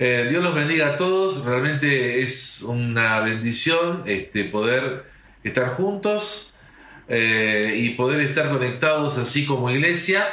[0.00, 5.04] Eh, Dios los bendiga a todos, realmente es una bendición este, poder
[5.44, 6.52] estar juntos
[7.06, 10.26] eh, y poder estar conectados así como iglesia.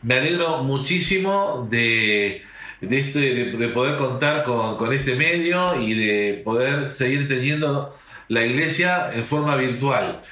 [0.00, 2.42] Me alegro muchísimo de,
[2.80, 3.18] este,
[3.58, 7.94] de, poder contar con, este medio y de poder seguir teniendo
[8.28, 10.22] la iglesia en forma virtual.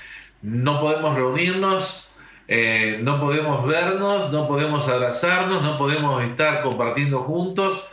[0.40, 2.11] No podemos reunirnos,
[2.48, 7.88] eh, no podemos vernos, no podemos abrazarnos, no podemos estar compartiendo juntos.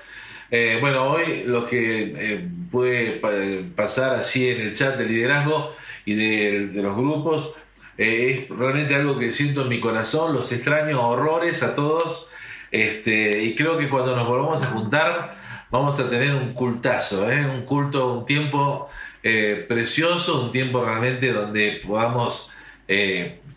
[0.52, 2.40] Eh, bueno, hoy lo que
[2.74, 5.76] eh, pasar así en el chat de liderazgo
[6.06, 7.54] y de, los grupos
[7.98, 12.32] es realmente algo que siento en mi corazón, los extraños horrores a todos.
[12.72, 15.38] Este, y creo que cuando nos volvamos a juntar
[15.72, 18.90] vamos a tener un cultazo, un culto, un tiempo
[19.22, 22.52] precioso, un tiempo realmente donde podamos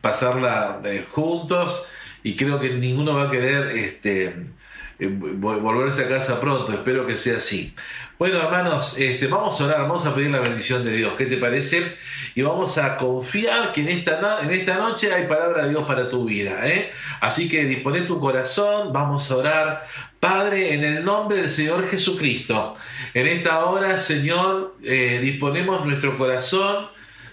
[0.03, 1.87] pasarla eh, juntos
[2.23, 4.27] y creo que ninguno va a querer este,
[4.99, 7.75] eh, volverse a casa pronto, espero que sea así.
[8.19, 11.39] Bueno, hermanos, este, vamos a orar, vamos a pedir la bendición de Dios, ¿qué te
[11.39, 11.97] parece?
[12.35, 16.09] Y vamos a confiar que en esta, en esta noche hay palabra de Dios para
[16.09, 16.69] tu vida.
[16.69, 16.93] ¿eh?
[17.21, 19.87] Así que dispone tu corazón, vamos a orar.
[20.21, 22.77] Padre, en el nombre del Señor Jesucristo,
[23.13, 26.87] en esta hora, Señor, disponemos nuestro corazón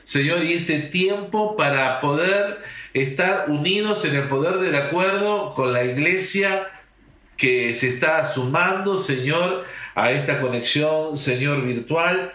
[0.09, 2.63] Señor, y este tiempo para poder
[2.95, 6.67] estar unidos en el poder del acuerdo con la iglesia
[7.37, 12.33] que se está sumando, Señor, a esta conexión, Señor, virtual.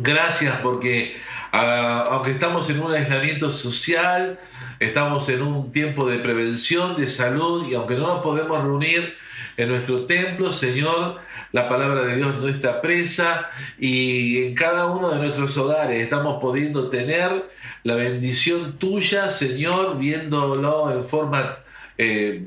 [0.00, 1.16] Gracias porque
[1.52, 4.38] ah, aunque estamos en un aislamiento social,
[4.78, 9.16] estamos en un tiempo de prevención, de salud, y aunque no nos podemos reunir
[9.62, 11.20] en nuestro templo, Señor,
[11.52, 16.40] la palabra de Dios no está presa y en cada uno de nuestros hogares estamos
[16.40, 17.44] pudiendo tener
[17.84, 21.58] la bendición tuya, Señor, viéndolo en forma
[21.98, 22.42] eh,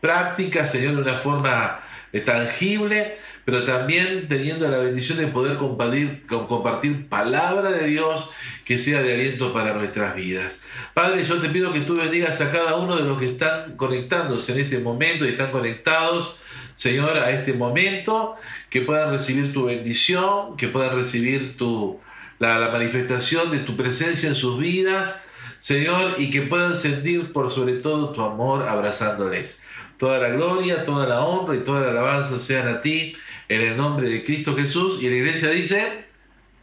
[0.00, 1.80] práctica, Señor, de una forma
[2.12, 8.30] eh, tangible, pero también teniendo la bendición de poder compartir, compartir palabra de Dios
[8.64, 10.60] que sea de aliento para nuestras vidas.
[10.94, 14.52] Padre, yo te pido que tú bendigas a cada uno de los que están conectándose
[14.52, 16.40] en este momento y están conectados
[16.82, 18.34] Señor, a este momento,
[18.68, 22.00] que puedan recibir tu bendición, que puedan recibir tu,
[22.40, 25.22] la, manifestación de tu presencia en sus vidas,
[25.60, 29.62] Señor, y que puedan sentir por sobre todo tu amor abrazándoles.
[29.96, 33.14] Toda la gloria, toda la honra y toda la alabanza sean a ti,
[33.48, 35.00] en el nombre de Cristo Jesús.
[35.04, 35.86] Y la iglesia dice,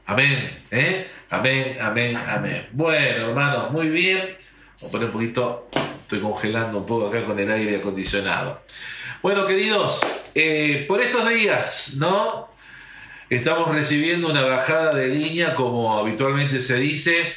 [0.05, 1.07] amén, ¿eh?
[1.29, 2.67] Amén, amén, amén.
[2.73, 4.35] Bueno, hermanos, muy bien.
[4.81, 5.69] Voy a poner un poquito,
[6.01, 8.59] estoy congelando un poco acá con el aire acondicionado.
[9.21, 9.99] Bueno, queridos,
[10.33, 12.47] eh, por estos días, ¿no?
[13.29, 17.33] Estamos recibiendo una bajada de línea, como habitualmente se dice,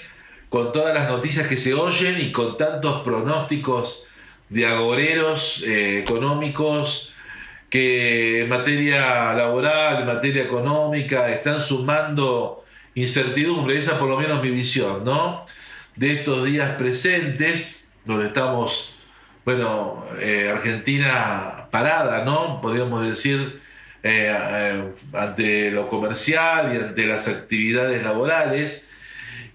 [0.49, 4.07] con todas las noticias que se oyen y con tantos pronósticos
[4.49, 7.15] de agoreros eh, económicos
[7.69, 12.65] que en materia laboral, en materia económica, están sumando
[12.95, 13.77] incertidumbre.
[13.77, 15.45] Esa por lo menos mi visión, ¿no?
[15.97, 18.95] De estos días presentes, donde estamos
[19.45, 22.61] bueno, eh, Argentina parada, ¿no?
[22.61, 23.61] Podríamos decir,
[24.03, 24.85] eh, eh,
[25.15, 28.89] ante lo comercial y ante las actividades laborales.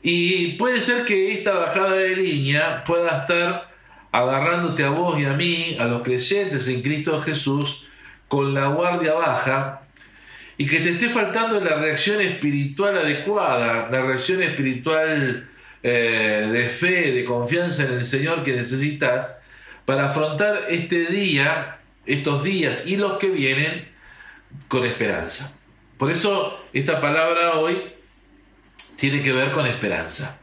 [0.02, 3.70] Y puede ser que esta bajada de línea pueda estar
[4.12, 7.88] agarrándote a vos y a mí, a los creyentes en Cristo Jesús,
[8.28, 9.82] con la guardia baja
[10.58, 15.48] y que te esté faltando la reacción espiritual adecuada, la reacción espiritual
[15.84, 19.42] de fe, de confianza en el Señor que necesitas
[19.86, 21.78] para afrontar este día,
[22.08, 23.88] estos días y los que vienen
[24.68, 25.58] con esperanza.
[25.98, 27.82] Por eso esta palabra hoy
[28.98, 30.40] tiene que ver con esperanza.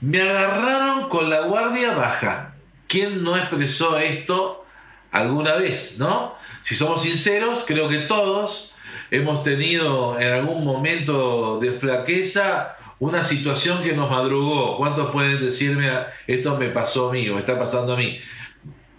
[0.00, 2.54] Me agarraron con la guardia baja.
[2.86, 4.64] ¿Quién no expresó esto
[5.10, 6.34] alguna vez, no?
[6.62, 8.76] Si somos sinceros, creo que todos
[9.10, 14.76] hemos tenido en algún momento de flaqueza una situación que nos madrugó.
[14.76, 15.90] ¿Cuántos pueden decirme
[16.26, 18.20] esto me pasó a mí o está pasando a mí?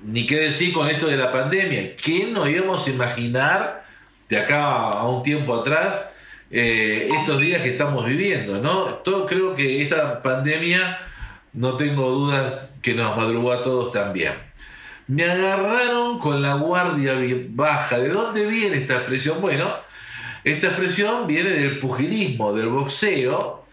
[0.04, 1.96] Ni qué decir con esto de la pandemia.
[1.96, 3.86] ¿Quién nos íbamos a imaginar
[4.30, 6.14] de acá a un tiempo atrás
[6.52, 8.62] eh, estos días que estamos viviendo?
[8.62, 8.86] ¿no?
[8.96, 11.00] Todo, creo que esta pandemia,
[11.54, 14.34] no tengo dudas que nos madrugó a todos también.
[15.08, 17.16] Me agarraron con la guardia
[17.50, 17.98] baja.
[17.98, 19.42] ¿De dónde viene esta expresión?
[19.42, 19.74] Bueno,
[20.44, 23.66] esta expresión viene del pugilismo, del boxeo,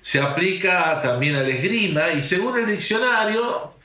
[0.00, 3.75] se aplica también al esgrima y según el diccionario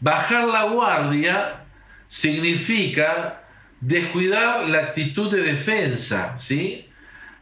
[0.00, 1.64] Bajar la guardia
[2.08, 3.40] significa
[3.80, 6.88] descuidar la actitud de defensa, ¿sí?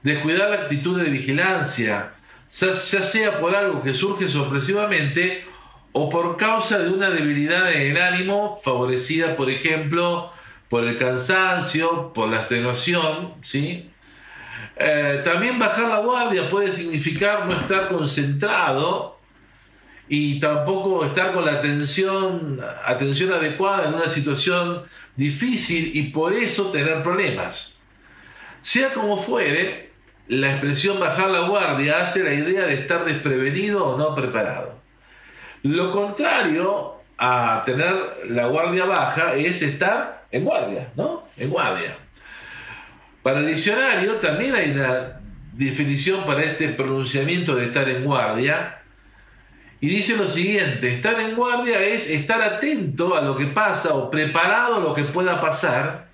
[0.02, 2.12] Descuidar la actitud de vigilancia,
[2.50, 5.44] ya sea por algo que surge sorpresivamente
[5.92, 10.32] o por causa de una debilidad en el ánimo, favorecida, por ejemplo,
[10.68, 13.90] por el cansancio, por la extenuación, ¿sí?
[14.76, 19.13] Eh, también bajar la guardia puede significar no estar concentrado
[20.08, 24.82] y tampoco estar con la atención, atención adecuada en una situación
[25.16, 27.78] difícil y por eso tener problemas.
[28.62, 29.90] Sea como fuere,
[30.28, 34.78] la expresión bajar la guardia hace la idea de estar desprevenido o no preparado.
[35.62, 37.94] Lo contrario a tener
[38.28, 41.28] la guardia baja es estar en guardia, ¿no?
[41.36, 41.96] En guardia.
[43.22, 45.20] Para el diccionario también hay una
[45.52, 48.82] definición para este pronunciamiento de estar en guardia.
[49.84, 54.10] Y dice lo siguiente, estar en guardia es estar atento a lo que pasa o
[54.10, 56.08] preparado a lo que pueda pasar.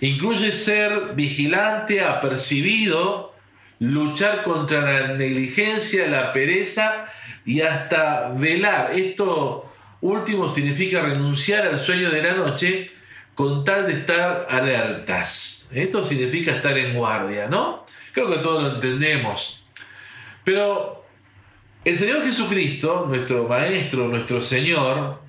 [0.00, 3.36] Incluye ser vigilante, apercibido,
[3.78, 7.06] luchar contra la negligencia, la pereza
[7.46, 8.90] y hasta velar.
[8.92, 12.90] Esto último significa renunciar al sueño de la noche
[13.36, 15.70] con tal de estar alertas.
[15.72, 17.86] Esto significa estar en guardia, ¿no?
[18.10, 19.64] Creo que todos lo entendemos.
[20.42, 20.97] Pero
[21.84, 25.20] el Señor Jesucristo, nuestro Maestro, nuestro Señor,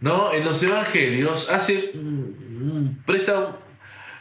[0.00, 0.32] ¿no?
[0.32, 3.56] En los Evangelios hace, mm, presta,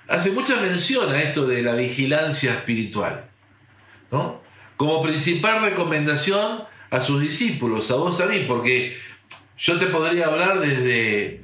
[0.07, 3.25] hace mucha mención a esto de la vigilancia espiritual,
[4.11, 4.41] ¿no?
[4.75, 8.97] Como principal recomendación a sus discípulos, a vos, a mí, porque
[9.57, 11.41] yo te podría hablar desde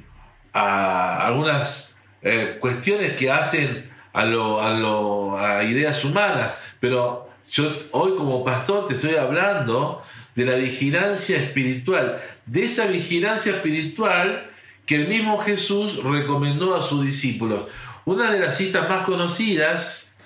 [0.52, 7.72] a algunas eh, cuestiones que hacen a, lo, a, lo, a ideas humanas, pero yo
[7.92, 10.02] hoy como pastor te estoy hablando
[10.34, 14.50] de la vigilancia espiritual, de esa vigilancia espiritual
[14.86, 17.64] que el mismo Jesús recomendó a sus discípulos.
[18.04, 20.16] Una de las citas más conocidas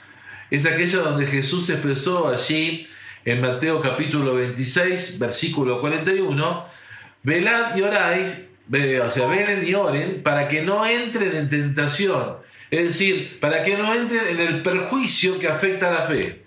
[0.50, 2.86] es aquella donde Jesús expresó allí
[3.24, 6.66] en Mateo capítulo 26, versículo 41,
[7.22, 12.36] velad y oráis o sea, venen y oren para que no entren en tentación.
[12.70, 16.42] Es decir, para que no entren en el perjuicio que afecta a la fe.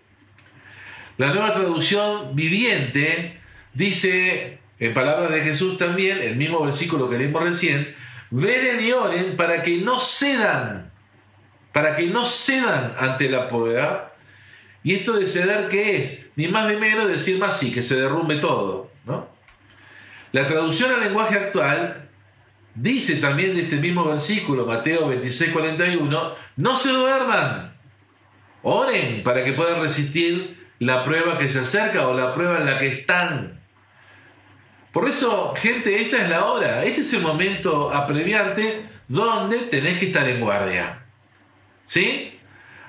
[1.22, 3.38] La nueva traducción viviente
[3.76, 7.96] dice, en palabras de Jesús también, el mismo versículo que leímos recién,
[8.32, 10.92] venen y oren para que no cedan,
[11.74, 14.16] para que no cedan ante la prueba.
[14.84, 16.20] Y esto de ceder, ¿qué es?
[16.36, 18.90] Ni más ni menos decir más sí, que se derrumbe todo.
[19.06, 19.30] ¿no?
[20.32, 22.10] La traducción al lenguaje actual
[22.74, 27.76] Dice también de este mismo versículo, Mateo 26, 41, no se duerman,
[28.64, 32.80] oren para que puedan resistir la prueba que se acerca o la prueba en la
[32.80, 33.60] que están.
[34.92, 40.08] Por eso, gente, esta es la hora, este es el momento apremiante donde tenés que
[40.08, 41.06] estar en guardia.
[41.86, 42.40] ¿Sí?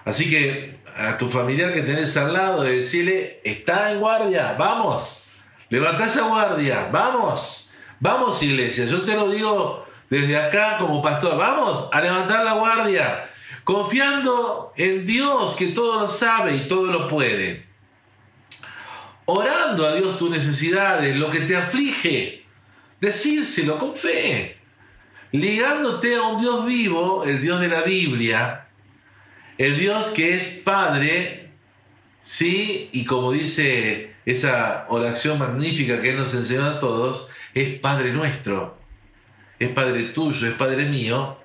[0.06, 5.26] Así que a tu familiar que tenés al lado, de decirle, está en guardia, vamos,
[5.68, 7.74] levanta esa guardia, vamos.
[8.00, 13.30] Vamos iglesia, yo te lo digo desde acá como pastor, vamos a levantar la guardia,
[13.64, 17.71] confiando en Dios que todo lo sabe y todo lo puede.
[19.24, 22.44] Orando a Dios tus necesidades, lo que te aflige,
[23.00, 24.56] decírselo con fe,
[25.30, 28.66] ligándote a un Dios vivo, el Dios de la Biblia,
[29.58, 31.50] el Dios que es Padre,
[32.22, 38.12] sí, y como dice esa oración magnífica que Él nos enseñó a todos, es Padre
[38.12, 38.78] nuestro,
[39.58, 41.38] es Padre tuyo, es Padre mío,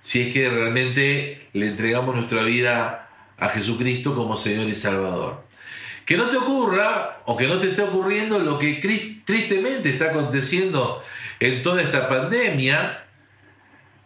[0.00, 5.43] si es que realmente le entregamos nuestra vida a Jesucristo como Señor y Salvador.
[6.04, 8.74] Que no te ocurra o que no te esté ocurriendo lo que
[9.24, 11.02] tristemente está aconteciendo
[11.40, 13.04] en toda esta pandemia,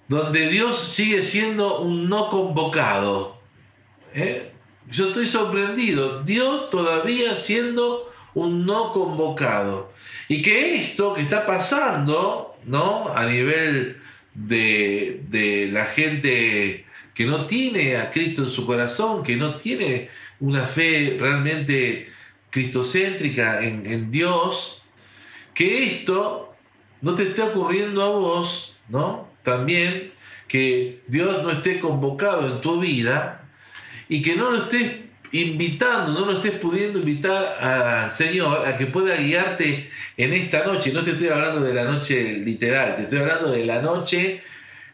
[0.07, 3.41] donde Dios sigue siendo un no convocado.
[4.15, 4.53] ¿eh?
[4.91, 9.93] Yo estoy sorprendido, Dios todavía siendo un no convocado.
[10.29, 13.13] Y que esto que está pasando, ¿no?
[13.15, 14.01] A nivel
[14.35, 20.67] de, la gente que no tiene a Cristo en su corazón, que no tiene una
[20.67, 22.11] fe realmente
[22.51, 24.85] cristocéntrica en, en Dios,
[25.55, 26.55] que esto
[27.01, 29.29] no te esté ocurriendo a vos, ¿no?
[29.43, 30.11] También
[30.47, 33.43] que Dios no esté convocado en tu vida
[34.09, 38.87] y que no lo estés invitando, no lo estés pudiendo invitar al Señor a que
[38.87, 40.93] pueda guiarte en esta noche.
[40.93, 44.43] No te estoy hablando de la noche literal, te estoy hablando de la noche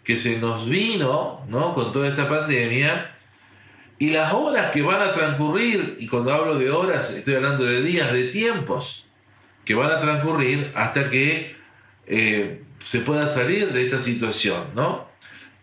[0.02, 1.74] que se nos vino, ¿no?
[1.74, 3.13] Con toda esta pandemia.
[3.98, 7.82] Y las horas que van a transcurrir, y cuando hablo de horas, estoy hablando de
[7.82, 9.06] días, de tiempos,
[9.64, 11.54] que van a transcurrir hasta que
[12.06, 15.08] eh, se pueda salir de esta situación, ¿no?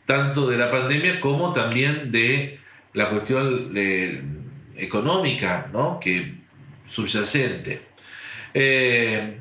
[0.05, 2.59] Tanto de la pandemia como también de
[2.93, 4.23] la cuestión de
[4.77, 5.99] económica, ¿no?
[5.99, 6.33] Que
[6.87, 7.81] subyacente.
[8.53, 9.37] Eh,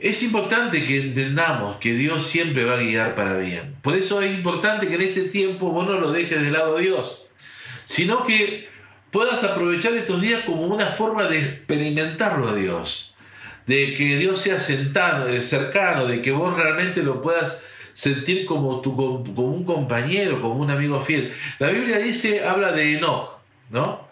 [0.00, 3.76] es importante que entendamos que Dios siempre va a guiar para bien.
[3.82, 7.28] Por eso es importante que en este tiempo vos no lo dejes de lado Dios,
[7.90, 8.68] sino que
[9.10, 13.16] puedas aprovechar estos días como una forma de experimentarlo a Dios,
[13.66, 17.60] de que Dios sea sentado, cercano, de que vos realmente lo puedas
[17.92, 21.32] sentir como, tu, como un compañero, como un amigo fiel.
[21.58, 24.08] La Biblia dice, habla de Enoch, ¿no?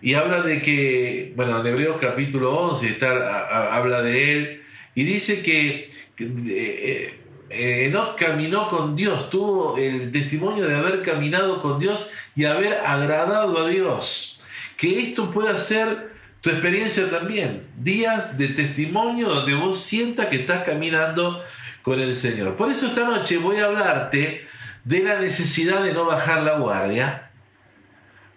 [0.00, 4.62] Y habla de que, bueno, en Hebreos capítulo 11 está, habla de él,
[4.94, 7.19] y dice que eh,
[7.50, 13.58] Enoch caminó con Dios, tuvo el testimonio de haber caminado con Dios y haber agradado
[13.58, 14.40] a Dios.
[14.76, 17.66] Que esto pueda ser tu experiencia también.
[17.76, 21.42] Días de testimonio donde vos sientas que estás caminando
[21.82, 22.56] con el Señor.
[22.56, 24.46] Por eso esta noche voy a hablarte
[24.84, 27.30] de la necesidad de no bajar la guardia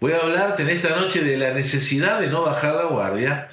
[0.03, 3.47] Voy a hablarte en esta noche de la necesidad de no bajar la guardia,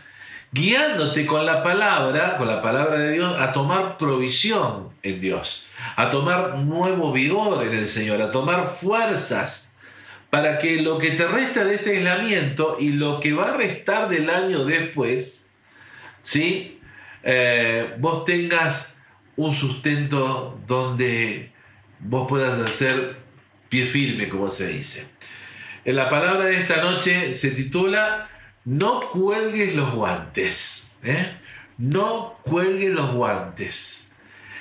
[0.53, 6.11] guiándote con la palabra, con la palabra de Dios, a tomar provisión en Dios, a
[6.11, 9.73] tomar nuevo vigor en el Señor, a tomar fuerzas
[10.29, 14.09] para que lo que te resta de este aislamiento y lo que va a restar
[14.09, 15.49] del año después,
[16.23, 16.81] ¿sí?
[17.23, 19.01] Eh, vos tengas
[19.37, 21.53] un sustento donde
[21.99, 23.17] vos puedas hacer
[23.69, 25.07] pie firme, como se dice.
[25.85, 28.29] En la palabra de esta noche se titula
[28.65, 30.91] No cuelgues los guantes.
[31.03, 31.37] ¿eh?
[31.79, 34.13] No cuelgues los guantes.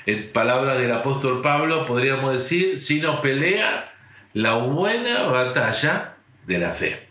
[0.05, 3.93] En palabras del apóstol Pablo podríamos decir, si no pelea
[4.33, 6.15] la buena batalla
[6.47, 7.07] de la fe.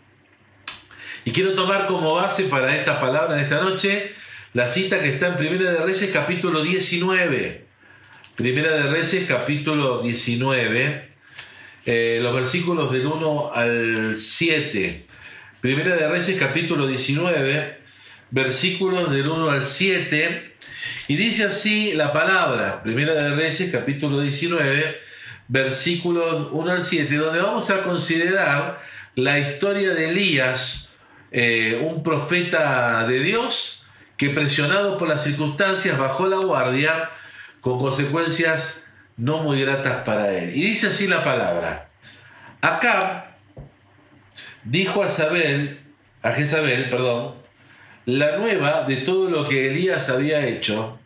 [1.25, 4.13] Y quiero tomar como base para esta palabra en esta noche
[4.53, 7.65] la cita que está en Primera de Reyes capítulo 19.
[8.35, 11.09] Primera de Reyes capítulo 19
[11.85, 15.05] eh, los versículos del 1 al 7.
[15.61, 17.79] Primera de Reyes capítulo 19,
[18.31, 20.55] versículos del 1 al 7.
[21.09, 24.97] Y dice así la palabra, Primera de Reyes capítulo 19,
[25.49, 28.81] versículos 1 al 7, donde vamos a considerar
[29.15, 30.95] la historia de Elías,
[31.31, 33.85] eh, un profeta de Dios
[34.15, 37.09] que presionado por las circunstancias bajó la guardia
[37.59, 38.85] con consecuencias
[39.17, 40.55] no muy gratas para él.
[40.55, 41.89] Y dice así la palabra.
[42.61, 43.28] Acá
[44.63, 45.79] dijo a Sabel,
[46.21, 47.35] a Jezabel, perdón,
[48.05, 50.99] la nueva de todo lo que Elías había hecho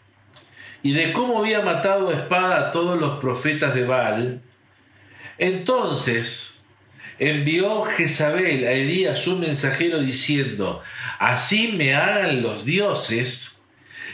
[0.81, 4.41] y de cómo había matado a espada a todos los profetas de Baal.
[5.37, 6.65] Entonces
[7.19, 10.81] envió Jezabel a Elías un mensajero diciendo,
[11.19, 13.61] así me hagan los dioses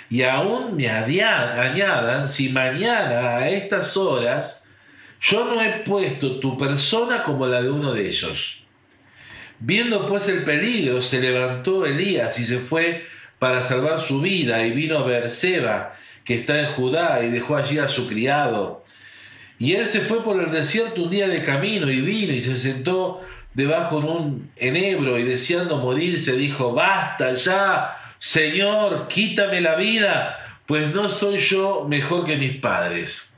[0.10, 4.68] y aún me añadan si mañana a estas horas
[5.22, 8.64] yo no he puesto tu persona como la de uno de ellos.
[9.60, 13.06] Viendo pues el peligro, se levantó Elías y se fue
[13.40, 17.78] para salvar su vida y vino a Beerseba, que está en Judá, y dejó allí
[17.78, 18.84] a su criado.
[19.58, 22.56] Y él se fue por el desierto un día de camino y vino y se
[22.56, 23.22] sentó
[23.54, 30.94] debajo de un enebro y deseando morirse dijo, basta ya, Señor, quítame la vida, pues
[30.94, 33.34] no soy yo mejor que mis padres.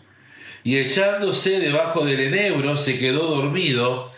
[0.64, 4.11] Y echándose debajo del enebro, se quedó dormido.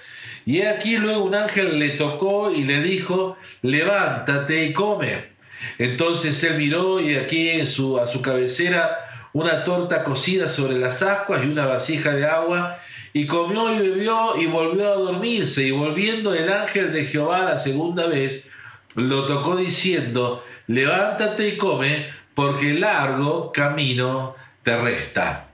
[0.45, 5.33] Y aquí luego un ángel le tocó y le dijo, levántate y come.
[5.77, 8.99] Entonces él miró y aquí en su, a su cabecera
[9.33, 12.79] una torta cocida sobre las ascuas y una vasija de agua,
[13.13, 15.63] y comió y bebió y volvió a dormirse.
[15.63, 18.47] Y volviendo el ángel de Jehová la segunda vez,
[18.95, 25.52] lo tocó diciendo, levántate y come, porque largo camino te resta.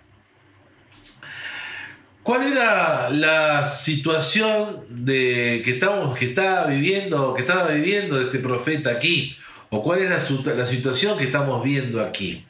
[2.24, 8.92] ¿Cuál era la situación de, que, estamos, que, estaba viviendo, que estaba viviendo este profeta
[8.92, 9.38] aquí?
[9.70, 12.46] ¿O cuál es la, situación que estamos viendo aquí?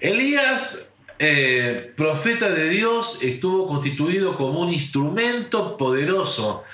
[0.00, 6.64] Elías, eh, profeta de Dios, estuvo constituido como un instrumento poderoso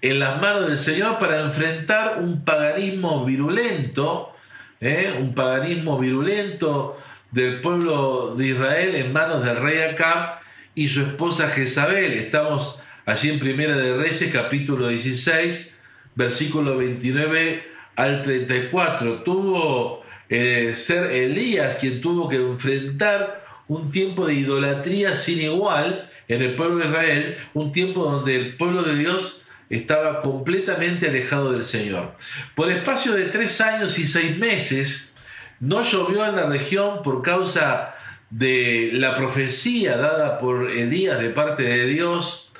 [0.00, 4.32] en las manos del Señor para enfrentar un paganismo virulento
[4.80, 5.16] ¿eh?
[5.18, 6.98] un paganismo virulento
[7.30, 10.40] del pueblo de Israel en manos del rey Acab
[10.76, 12.12] y su esposa Jezabel.
[12.12, 15.74] Estamos allí en Primera de Reyes, capítulo 16,
[16.14, 17.66] versículo 29
[17.96, 19.22] al 34.
[19.22, 26.42] Tuvo eh, ser Elías quien tuvo que enfrentar un tiempo de idolatría sin igual en
[26.42, 31.64] el pueblo de Israel, un tiempo donde el pueblo de Dios estaba completamente alejado del
[31.64, 32.14] Señor.
[32.54, 35.14] Por espacio de tres años y seis meses,
[35.58, 37.95] no llovió en la región por causa
[38.30, 42.52] de la profecía dada por Elías de parte de Dios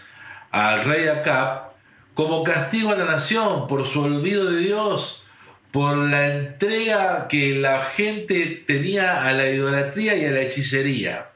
[0.51, 1.73] al rey Acab,
[2.15, 5.27] como castigo a la nación por su olvido de Dios,
[5.71, 11.27] por la entrega que la gente tenía a la idolatría y a la hechicería.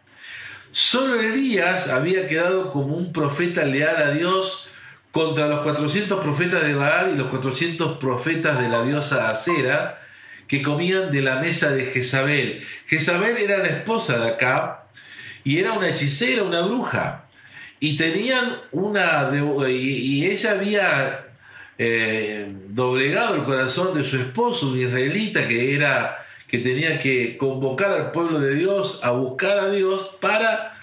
[0.73, 4.71] Solo Elías había quedado como un profeta leal a Dios
[5.11, 10.01] contra los 400 profetas de Baal y los 400 profetas de la diosa Acera
[10.51, 12.67] que comían de la mesa de Jezabel.
[12.89, 14.81] Jezabel era la esposa de Acab
[15.45, 17.27] y era una hechicera, una bruja.
[17.79, 19.31] Y tenían una.
[19.69, 21.29] y, ella había
[21.79, 27.93] eh, doblegado el corazón de su esposo, un israelita que era que tenía que convocar
[27.93, 30.75] al pueblo de Dios a buscar a Dios para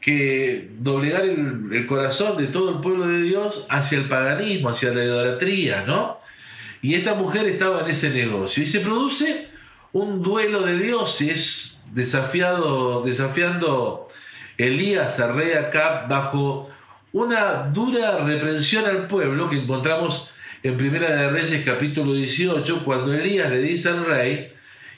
[0.00, 5.04] que doblegar el, corazón de todo el pueblo de Dios hacia el paganismo, hacia la
[5.04, 6.15] idolatría, ¿no?
[6.82, 8.62] Y esta mujer estaba en ese negocio.
[8.62, 9.48] Y se produce
[9.92, 14.08] un duelo de dioses desafiado, desafiando
[14.58, 16.70] Elías a rey Acab bajo
[17.12, 20.30] una dura reprensión al pueblo que encontramos
[20.62, 24.52] en Primera de Reyes capítulo 18, cuando Elías le dice al rey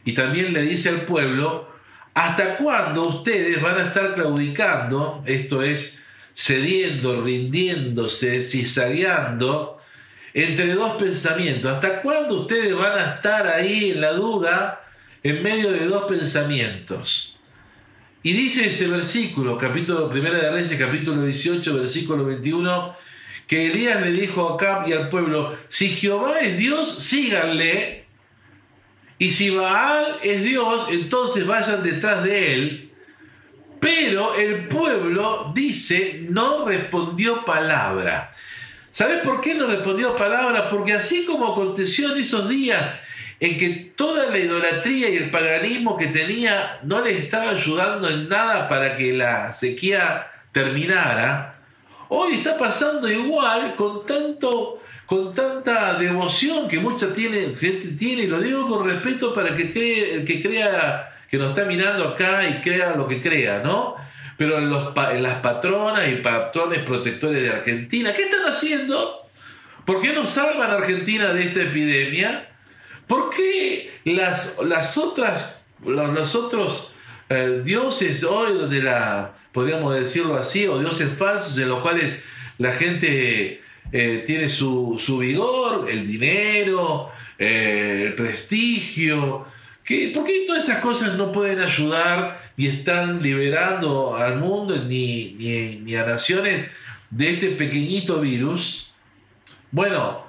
[0.05, 1.69] y también le dice al pueblo,
[2.15, 6.03] ¿hasta cuándo ustedes van a estar claudicando, esto es,
[6.35, 9.78] cediendo, rindiéndose, cizagueando,
[10.45, 11.73] entre dos pensamientos?
[11.73, 14.85] ¿Hasta cuándo ustedes van a estar ahí en la duda,
[15.23, 17.39] en medio de dos pensamientos?
[18.23, 22.95] Y dice ese versículo, capítulo Primera de Reyes, capítulo 18, versículo 21,
[23.47, 28.07] que Elías le dijo a Acab y al pueblo, si Jehová es Dios, síganle,
[29.19, 32.91] y si Baal es Dios, entonces vayan detrás de él.
[33.81, 38.33] Pero el pueblo dice, no respondió palabra.
[38.99, 40.69] ¿Sabes por qué no respondió palabra?
[40.69, 42.85] Porque así como aconteció en esos días
[43.39, 48.29] en que toda la idolatría y el paganismo que tenía no le estaba ayudando en
[48.29, 51.61] nada para que la sequía terminara,
[52.09, 58.41] hoy está pasando igual con tanto con tanta devoción que mucha gente tiene, y lo
[58.41, 62.97] digo con respeto para que el que crea que nos está mirando acá y crea
[62.97, 63.95] lo que crea, ¿no?
[64.39, 69.27] Pero en, los, en las patronas y patrones protectores de Argentina, ¿qué están haciendo?
[69.85, 72.49] ¿Por qué no salvan a Argentina de esta epidemia?
[73.09, 76.95] ¿Por qué las, las otras, los, otros
[77.31, 82.15] eh, dioses hoy de la, podríamos decirlo así, o dioses falsos en los cuales
[82.59, 89.47] la gente eh, tiene su, vigor, el dinero, eh, el prestigio.
[89.89, 95.33] ¿Qué, ¿Por qué todas esas cosas no pueden ayudar y están liberando al mundo ni,
[95.83, 96.69] ni, a naciones
[97.09, 98.93] de este pequeñito virus?
[99.71, 100.27] Bueno,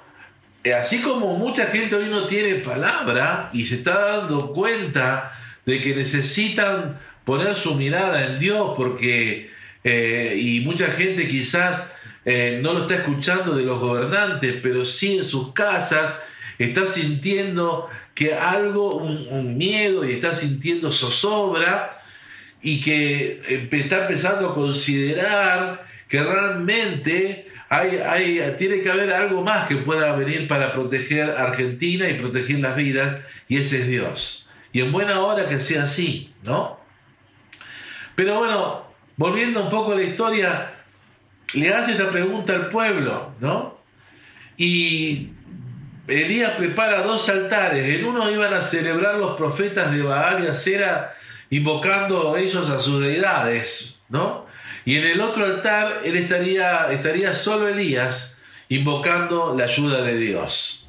[0.64, 5.82] eh, así como mucha gente hoy no tiene palabra y se está dando cuenta de
[5.82, 9.50] que necesitan poner su mirada en Dios porque
[9.84, 11.92] y mucha gente quizás
[12.24, 16.14] eh, no lo está escuchando de los gobernantes, pero sí en sus casas
[16.58, 22.02] está sintiendo que algo, un, miedo y está sintiendo zozobra
[22.60, 29.68] y que está empezando a considerar que realmente hay, hay, tiene que haber algo más
[29.68, 34.50] que pueda venir para proteger a Argentina y proteger las vidas, y ese es Dios.
[34.70, 36.78] Y en buena hora que sea así, ¿no?
[38.16, 38.84] Pero bueno,
[39.16, 40.74] volviendo un poco a la historia,
[41.54, 43.78] le hace esta pregunta al pueblo, ¿no?
[44.58, 45.30] Y
[46.10, 47.98] Elías prepara dos altares.
[47.98, 51.14] En uno iban a celebrar los profetas de Baal y Acera
[51.50, 54.46] invocando ellos a sus deidades, ¿no?
[54.84, 60.88] Y en el otro altar él estaría, estaría solo Elías invocando la ayuda de Dios.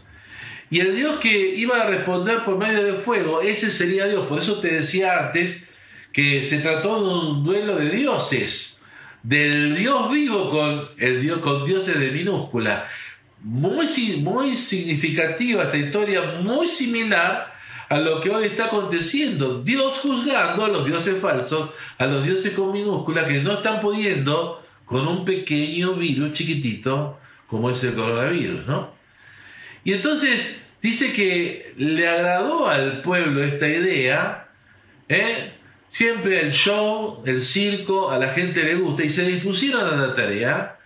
[0.70, 4.26] Y el Dios que iba a responder por medio de fuego, ese sería Dios.
[4.28, 5.68] Por eso te decía antes
[6.14, 8.82] que se trató de un duelo de dioses
[9.24, 12.88] del Dios vivo con, el Dios, con dioses de minúscula.
[13.44, 17.54] Muy, muy significativa esta historia, muy similar
[17.90, 19.62] a lo que hoy está aconteciendo.
[19.64, 24.64] Dios juzgando a los dioses falsos, a los dioses con minúscula que no están pudiendo
[24.86, 28.94] con un pequeño virus chiquitito como es el coronavirus, ¿no?
[29.84, 34.48] Y entonces dice que le agradó al pueblo esta idea,
[35.10, 35.52] ¿eh?
[35.90, 40.16] Siempre el show, el circo, a la gente le gusta y se dispusieron a la
[40.16, 40.78] tarea.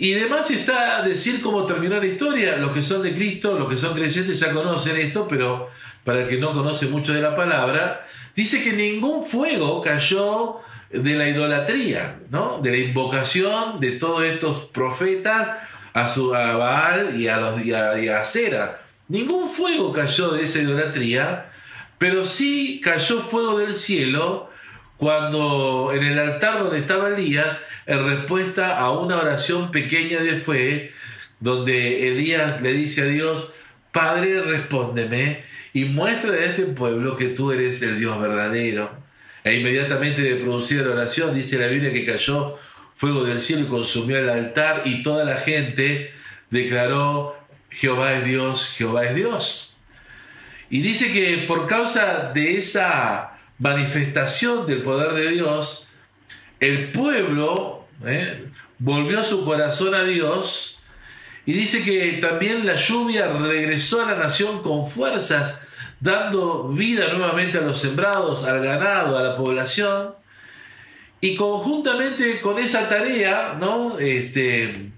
[0.00, 2.56] Y además está decir cómo terminó la historia.
[2.56, 5.68] Los que son de Cristo, los que son creyentes ya conocen esto, pero
[6.04, 10.60] para el que no conoce mucho de la palabra, dice que ningún fuego cayó
[10.90, 12.60] de la idolatría, ¿no?
[12.62, 15.58] de la invocación de todos estos profetas
[15.92, 18.80] a, su, a Baal y a, los, y a, y.
[19.08, 21.52] Ningún fuego cayó de esa idolatría,
[21.98, 24.49] pero sí cayó fuego del cielo
[25.00, 30.92] cuando en el altar donde estaba Elías, en respuesta a una oración pequeña de fe,
[31.40, 33.54] donde Elías le dice a Dios,
[33.92, 38.90] Padre, respóndeme y muestra a este pueblo que tú eres el Dios verdadero.
[39.42, 42.58] E inmediatamente de producir la oración, dice la Biblia que cayó
[42.94, 46.12] fuego del cielo y consumió el altar y toda la gente
[46.50, 47.38] declaró,
[47.70, 49.76] Jehová es Dios, Jehová es Dios.
[50.68, 53.29] Y dice que por causa de esa
[53.60, 55.90] manifestación del poder de Dios,
[56.58, 58.46] el pueblo ¿eh?
[58.78, 60.82] volvió su corazón a Dios
[61.46, 65.62] y dice que también la lluvia regresó a la nación con fuerzas,
[66.00, 70.14] dando vida nuevamente a los sembrados, al ganado, a la población.
[71.20, 73.98] Y conjuntamente con esa tarea, ¿no?
[73.98, 74.92] Este,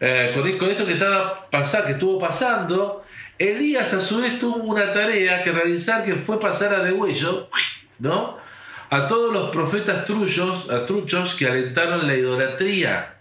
[0.00, 3.04] eh, con, esto que, estaba pasar, que estuvo pasando,
[3.38, 7.48] Elías a su vez tuvo una tarea que realizar que fue pasar a degüello,
[7.98, 8.38] ¿no?
[8.90, 13.16] A todos los profetas trullos, a truchos que alentaron la idolatría.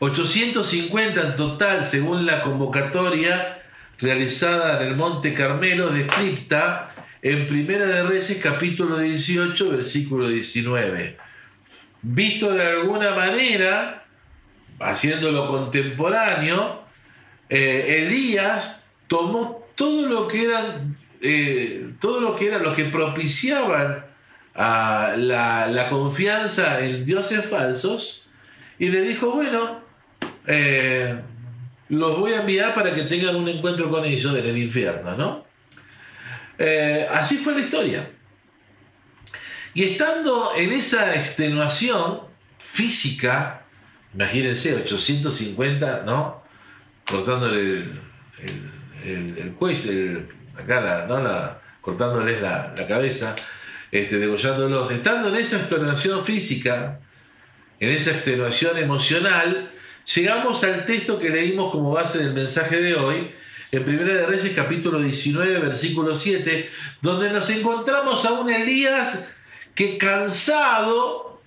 [0.00, 3.62] 850 en total, según la convocatoria
[3.98, 6.88] realizada en el Monte Carmelo, descripta
[7.22, 11.16] en Primera de Reyes capítulo 18, versículo 19.
[12.02, 14.04] Visto de alguna manera,
[14.78, 16.82] haciéndolo contemporáneo,
[17.48, 24.04] eh, Elías tomó todo lo que eran, eh, todo lo que eran los que propiciaban
[24.54, 28.28] la, la, confianza en dioses falsos
[28.78, 29.80] y le dijo, bueno,
[30.46, 31.14] eh,
[31.90, 35.46] los voy a enviar para que tengan un encuentro con ellos en el infierno, ¿no?
[37.12, 38.10] así fue la historia.
[39.74, 42.20] Y estando en esa extenuación
[42.58, 43.66] física,
[44.16, 46.42] Imagínense, 850, ¿no?
[47.06, 47.84] Cortándole
[49.04, 50.22] el, el, cuello,
[50.58, 53.34] acá la, cortándoles la, cabeza,
[53.90, 54.90] este, degollándolos.
[54.90, 57.00] Estando en esa extenuación física,
[57.80, 59.70] en esa extenuación emocional,
[60.14, 63.30] llegamos al texto que leímos como base del mensaje de hoy,
[63.72, 66.70] en Primera de Reyes capítulo 19, versículo 7,
[67.02, 69.28] donde nos encontramos a un Elías
[69.74, 71.42] que cansado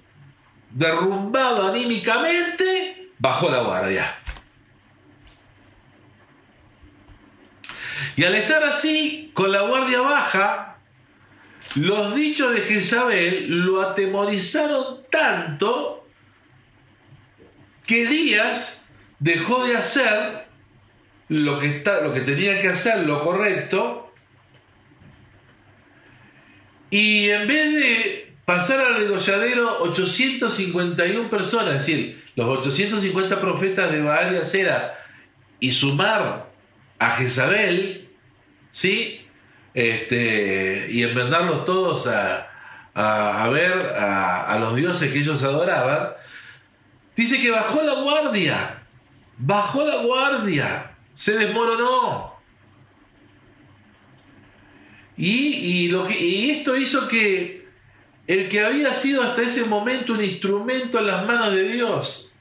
[0.71, 4.15] derrumbado anímicamente, bajó la guardia.
[8.19, 10.75] Y al estar así, con la guardia baja,
[11.75, 16.05] los dichos de Jezabel lo atemorizaron tanto
[17.87, 20.47] que Díaz dejó de hacer
[21.29, 24.13] lo que, está, lo que tenía que hacer, lo correcto,
[26.89, 34.01] y en vez de pasar al degolladero 851 personas, es decir, los 850 profetas de
[34.01, 35.05] Baal y Acera,
[35.61, 36.49] y sumar
[36.99, 38.08] a Jezabel,
[38.71, 39.25] ¿sí?
[39.73, 42.47] Este, y enmendarlos todos a,
[43.51, 46.09] ver a, a los dioses que ellos adoraban,
[47.15, 48.83] dice que bajó la guardia,
[49.37, 52.39] bajó la guardia, se desmoronó.
[55.17, 57.67] Y, y, lo que, y esto hizo que
[58.25, 62.31] el que había sido hasta ese momento un instrumento en las manos de Dios,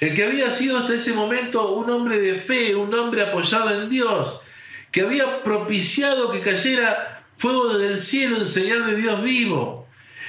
[0.00, 3.88] el que había sido hasta ese momento un hombre de fe, un hombre apoyado en
[3.88, 4.42] Dios,
[4.90, 9.88] que había propiciado que cayera fuego del cielo en señal de Dios vivo,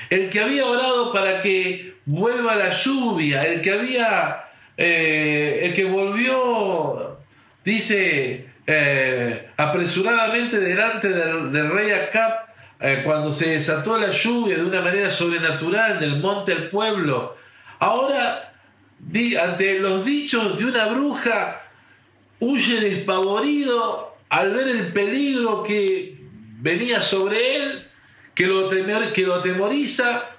[0.10, 4.46] el que había orado para que vuelva la lluvia, el que había,
[4.78, 7.18] eh, el que volvió,
[7.64, 12.46] dice, eh, apresuradamente delante del, rey Acab
[12.80, 17.36] eh, cuando se desató la lluvia de una manera sobrenatural del monte al pueblo.
[17.80, 18.54] Ahora,
[19.42, 21.62] ante los dichos de una bruja,
[22.40, 26.16] huye despavorido al ver el peligro que
[26.62, 27.86] venía sobre él,
[28.34, 30.30] que lo, que lo atemoriza,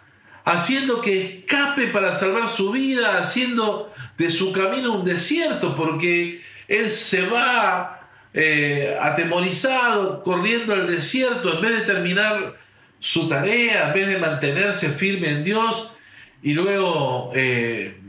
[0.46, 6.90] haciendo que escape para salvar su vida, haciendo de su camino un desierto, porque él
[6.90, 12.58] se va eh, atemorizado, corriendo al desierto, en vez de terminar
[12.98, 15.94] su tarea, en vez de mantenerse firme en Dios
[16.42, 18.00] y luego eh,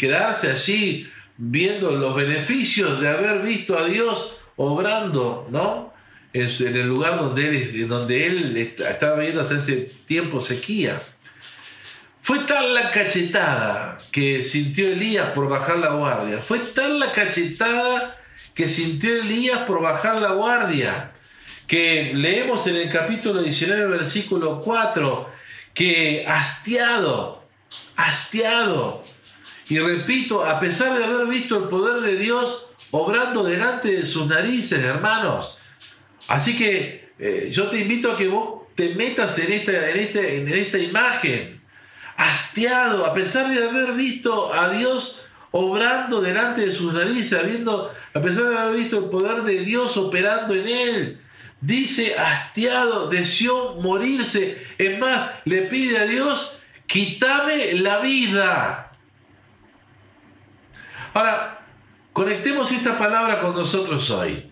[0.00, 5.92] quedarse allí viendo los beneficios de haber visto a Dios obrando, ¿no?
[6.32, 11.00] En, el lugar donde él, estaba viendo hasta ese tiempo sequía.
[12.20, 16.38] Fue tal la cachetada que sintió Elías por bajar la guardia.
[16.38, 18.16] Fue tal la cachetada
[18.54, 21.12] que sintió Elías por bajar la guardia,
[21.66, 25.30] que leemos en el capítulo 19, versículo 4,
[25.74, 27.44] que hastiado,
[27.96, 29.04] hastiado,
[29.68, 34.28] y repito, a pesar de haber visto el poder de Dios obrando delante de sus
[34.28, 35.58] narices, hermanos,
[36.28, 40.40] así que eh, yo te invito a que vos te metas en esta, en, este,
[40.40, 41.60] en esta imagen,
[42.16, 48.20] hastiado, a pesar de haber visto a Dios obrando delante de sus narices, habiendo, a
[48.20, 51.20] pesar de haber visto el poder de Dios operando en él.
[51.60, 54.64] Dice, hastiado, deseó morirse.
[54.78, 58.92] Es más, le pide a Dios, quítame la vida.
[61.12, 61.63] Ahora,
[62.14, 64.50] conectemos esta palabra con nosotros hoy.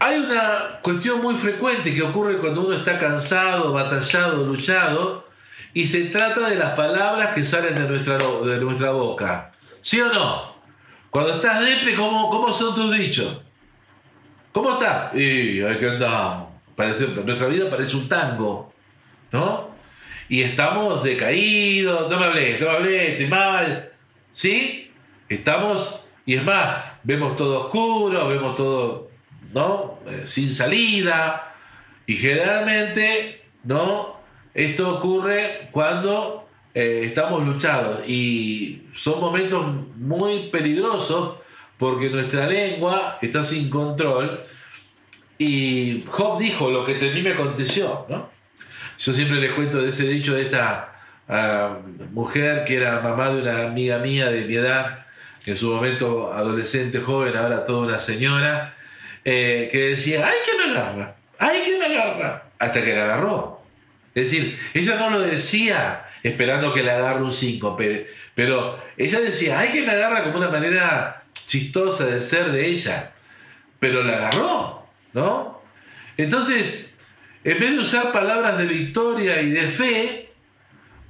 [0.00, 5.28] Hay una cuestión muy frecuente que ocurre cuando uno está cansado, batallado, luchado,
[5.72, 9.52] y se trata de las palabras que salen de nuestra, de nuestra boca.
[9.80, 10.54] ¿Sí o no?
[11.10, 13.42] Cuando estás depre, ¿cómo, cómo son tus dichos?
[14.52, 15.14] ¿Cómo estás?
[15.14, 15.98] Y hay que.
[16.74, 18.72] Parece, nuestra vida parece un tango,
[19.30, 19.68] ¿no?
[20.28, 23.92] Y estamos decaídos, no me hablé, no me hablé, estoy mal.
[24.32, 24.83] ¿Sí?
[25.28, 29.14] Estamos, y es más, vemos todo oscuro, vemos todo
[29.54, 30.00] ¿no?
[30.06, 31.54] Eh, sin salida.
[32.06, 34.20] Y generalmente, ¿no?
[34.52, 39.64] Esto ocurre cuando eh, estamos luchados y son momentos
[39.96, 41.36] muy peligrosos
[41.78, 44.42] porque nuestra lengua está sin control.
[45.38, 48.28] Y Job dijo lo que a mí me aconteció, ¿no?
[48.98, 50.94] Yo siempre les cuento de ese dicho de esta
[51.28, 51.78] ah,
[52.12, 55.03] mujer que era mamá de una amiga mía de mi edad,
[55.46, 58.74] en su momento adolescente, joven, ahora toda una señora,
[59.24, 61.14] eh, que decía, ¡ay que me agarra!
[61.38, 62.44] ¡ay que me agarra!
[62.58, 63.62] Hasta que la agarró.
[64.14, 67.76] Es decir, ella no lo decía esperando que le agarre un 5,
[68.34, 70.22] pero, ella decía, ¡ay que me agarra!
[70.22, 73.12] como una manera chistosa de ser de ella.
[73.78, 75.60] Pero la agarró, ¿no?
[76.16, 76.90] Entonces,
[77.42, 80.30] en vez de usar palabras de victoria y de fe,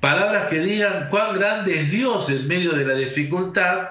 [0.01, 3.91] palabras que digan cuán grande es Dios en medio de la dificultad,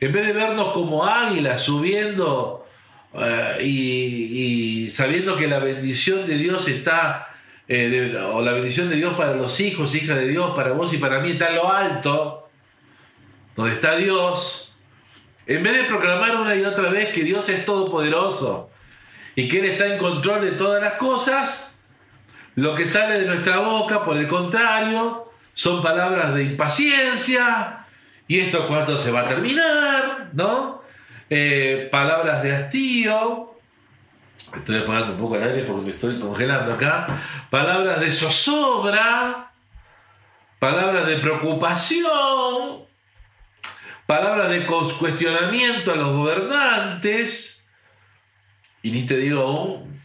[0.00, 2.66] en vez de vernos como águilas subiendo
[3.14, 7.28] eh, y, sabiendo que la bendición de Dios está,
[7.68, 10.98] eh, o la bendición de Dios para los hijos, hijas de Dios, para vos y
[10.98, 12.48] para mí está en lo alto,
[13.56, 14.76] donde está Dios,
[15.46, 18.70] en vez de proclamar una y otra vez que Dios es todopoderoso
[19.34, 21.80] y que Él está en control de todas las cosas,
[22.54, 27.85] lo que sale de nuestra boca, por el contrario, son palabras de impaciencia,
[28.28, 30.82] y esto cuándo se va a terminar, ¿no?
[31.30, 33.54] Eh, palabras de hastío,
[34.54, 39.52] estoy apagando un poco el aire porque me estoy congelando acá, palabras de zozobra,
[40.58, 42.84] palabras de preocupación,
[44.06, 47.68] palabras de cuestionamiento a los gobernantes,
[48.82, 50.00] y ni te digo aún,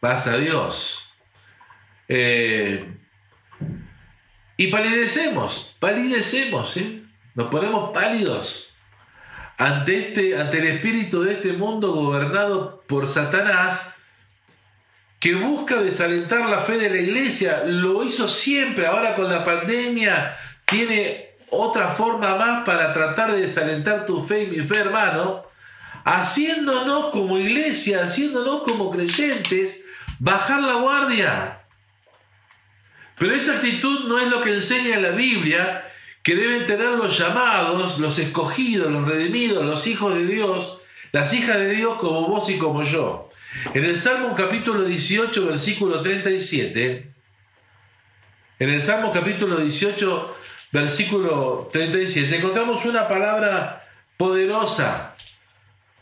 [0.00, 1.12] pasa a Dios.
[2.08, 2.86] Eh,
[4.56, 7.01] y palidecemos, palidecemos, ¿eh?
[7.34, 8.74] Nos ponemos pálidos
[9.58, 13.94] ante, este, ante el espíritu de este mundo gobernado por Satanás,
[15.20, 20.36] que busca desalentar la fe de la iglesia, lo hizo siempre, ahora con la pandemia
[20.64, 25.44] tiene otra forma más para tratar de desalentar tu fe y mi fe, hermano,
[26.04, 29.84] haciéndonos como iglesia, haciéndonos como creyentes,
[30.18, 31.60] bajar la guardia.
[33.18, 35.84] Pero esa actitud no es lo que enseña la Biblia
[36.22, 41.58] que deben tener los llamados, los escogidos, los redimidos, los hijos de Dios, las hijas
[41.58, 43.30] de Dios como vos y como yo.
[43.74, 47.12] En el Salmo capítulo 18, versículo 37,
[48.60, 50.36] en el Salmo capítulo 18,
[50.70, 53.84] versículo 37, encontramos una palabra
[54.16, 55.16] poderosa.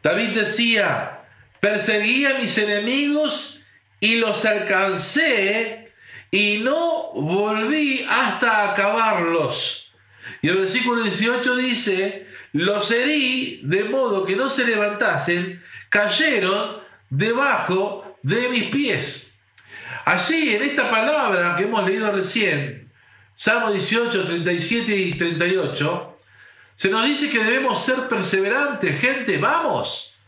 [0.03, 1.23] David decía,
[1.61, 3.63] perseguí a mis enemigos
[3.99, 5.93] y los alcancé
[6.31, 9.80] y no volví hasta acabarlos.
[10.43, 18.17] Y el versículo 18 dice, los herí de modo que no se levantasen, cayeron debajo
[18.23, 19.39] de mis pies.
[20.05, 22.91] Allí, en esta palabra que hemos leído recién,
[23.37, 26.19] Salmo 18, 37 y 38,
[26.77, 30.19] se nos dice que debemos ser perseverantes, gente, vamos.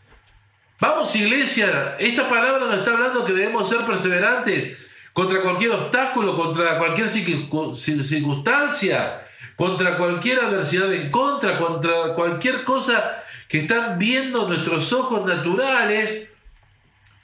[0.79, 4.77] Vamos iglesia, esta palabra nos está hablando que debemos ser perseverantes
[5.13, 13.59] contra cualquier obstáculo, contra cualquier circunstancia, contra cualquier adversidad en contra, contra cualquier cosa que
[13.59, 16.31] están viendo nuestros ojos naturales,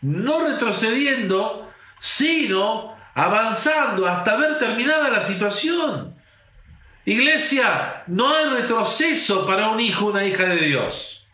[0.01, 6.15] no retrocediendo, sino avanzando hasta ver terminada la situación.
[7.05, 11.29] Iglesia, no hay retroceso para un hijo o una hija de Dios.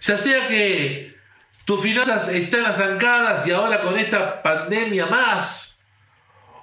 [0.00, 1.16] Ya sea que
[1.64, 5.75] tus finanzas están arrancadas y ahora con esta pandemia más,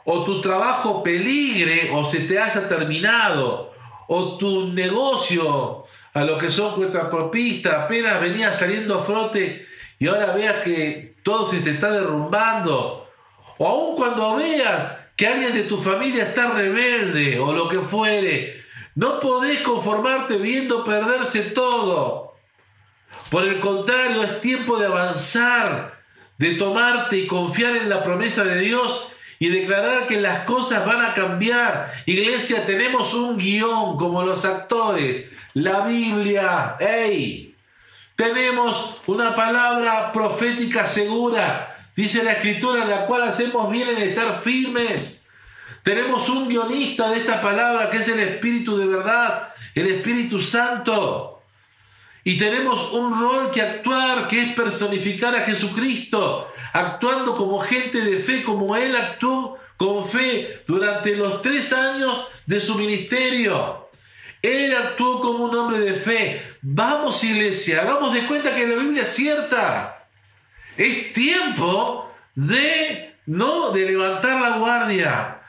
[0.06, 3.74] o tu trabajo peligre o se te haya terminado,
[4.08, 9.66] o tu negocio a lo que son propistas apenas venía saliendo a flote
[9.98, 13.08] y ahora veas que todo se te está derrumbando,
[13.58, 18.62] o aun cuando veas que alguien de tu familia está rebelde o lo que fuere,
[18.96, 22.36] No podés conformarte viendo perderse todo.
[23.32, 26.00] Por el contrario, es tiempo de avanzar,
[26.38, 29.13] de tomarte y confiar en la promesa de Dios
[29.44, 31.94] y declarar que las cosas van a cambiar.
[32.06, 36.78] Iglesia, tenemos un guion como los actores, la Biblia.
[36.80, 37.54] ¡Ey!
[38.16, 44.40] Tenemos una palabra profética segura, dice la escritura, en la cual hacemos bien en estar
[44.40, 45.28] firmes.
[45.84, 51.42] Tenemos un guionista de esta palabra que es el Espíritu de verdad, el Espíritu Santo.
[52.24, 58.18] Y tenemos un rol que actuar, que es personificar a Jesucristo, actuando como gente de
[58.18, 63.90] fe, como Él actuó con fe durante los tres años de su ministerio.
[64.42, 66.42] Él actuó como un hombre de fe.
[66.62, 70.08] Vamos iglesia, hagamos de cuenta que la Biblia es cierta.
[70.76, 75.40] Es tiempo de no de levantar la guardia.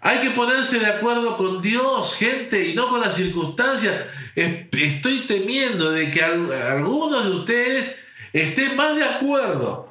[0.00, 4.06] Hay que ponerse de acuerdo con Dios, gente, y no con las circunstancias.
[4.34, 8.02] Estoy temiendo de que algunos de ustedes
[8.32, 9.89] estén más de acuerdo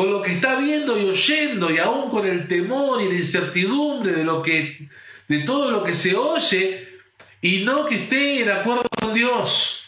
[0.00, 4.12] con lo que está viendo y oyendo, y aún con el temor y la incertidumbre
[4.12, 4.88] de lo que,
[5.28, 6.88] de todo lo que se oye,
[7.42, 9.84] y no que esté de acuerdo con Dios.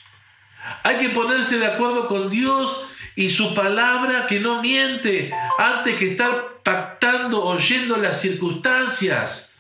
[0.83, 6.11] Hay que ponerse de acuerdo con Dios y su palabra que no miente antes que
[6.11, 9.55] estar pactando, oyendo las circunstancias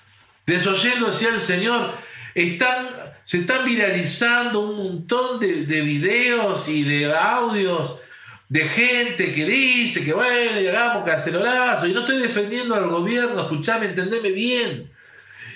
[0.44, 1.94] desoyendo hacia el Señor,
[2.34, 2.90] están,
[3.24, 8.01] se están viralizando un montón de, de, videos y de audios
[8.52, 13.86] de gente que dice que bueno, llegamos cacerolazo, y no estoy defendiendo al gobierno, escuchame,
[13.86, 14.90] entendeme bien,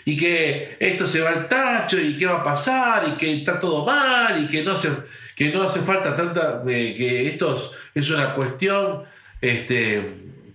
[0.07, 3.61] y que esto se va al tacho, y qué va a pasar, y que está
[3.61, 4.89] todo mal, y que no hace,
[5.35, 9.03] que no hace falta tanta, eh, que esto es una cuestión
[9.43, 10.03] este,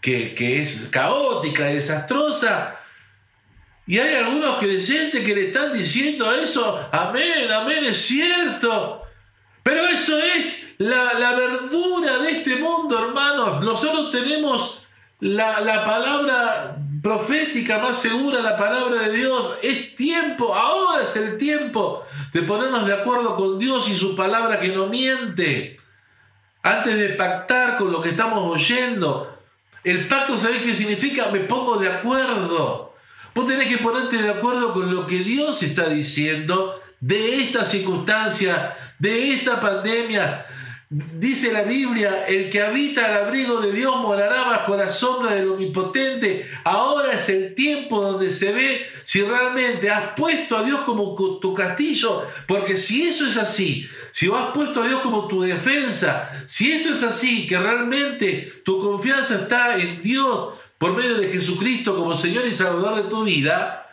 [0.02, 2.76] que, que es caótica, desastrosa,
[3.86, 9.04] y hay algunos creyentes que le están diciendo eso, amén, amén, es cierto.
[9.64, 13.62] Pero eso es la, verdura de este mundo, hermanos.
[13.62, 14.86] Nosotros tenemos
[15.20, 19.60] la, la palabra profética más segura, la palabra de Dios.
[19.62, 24.60] Es tiempo, ahora es el tiempo de ponernos de acuerdo con Dios y su palabra
[24.60, 25.80] que no miente.
[26.64, 29.28] Antes de pactar con lo que estamos oyendo.
[29.84, 31.30] El pacto, ¿sabéis qué significa?
[31.32, 32.94] Me pongo de acuerdo.
[33.34, 38.76] Vos tenés que ponerte de acuerdo con lo que Dios está diciendo de esta circunstancia,
[39.00, 40.46] de esta pandemia.
[40.94, 45.52] Dice la Biblia, el que habita al abrigo de Dios morará bajo la sombra del
[45.52, 46.52] omnipotente.
[46.66, 51.54] Ahora es el tiempo donde se ve si realmente has puesto a Dios como tu
[51.54, 56.74] castillo, porque si eso es así, si has puesto a Dios como tu defensa, si
[56.74, 62.18] esto es así, que realmente tu confianza está en Dios, por medio de Jesucristo como
[62.18, 63.90] Señor y Salvador de tu vida,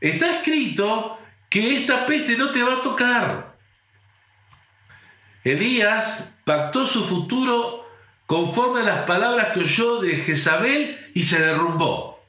[0.00, 1.18] está escrito
[1.50, 3.47] que esta peste no te va a tocar.
[5.50, 7.86] Elías pactó su futuro
[8.26, 12.22] conforme a las palabras que oyó de Jezabel y se derrumbó.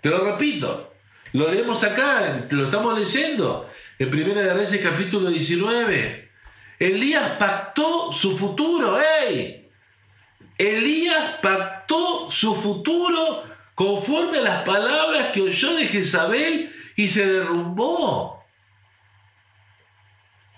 [0.00, 0.94] Te lo repito,
[1.32, 6.30] lo leemos acá, lo estamos leyendo, en Primera de Reyes capítulo 19.
[6.78, 9.68] Elías pactó su futuro, ¡ey!
[10.56, 18.39] Elías pactó su futuro conforme a las palabras que oyó de Jezabel y se derrumbó.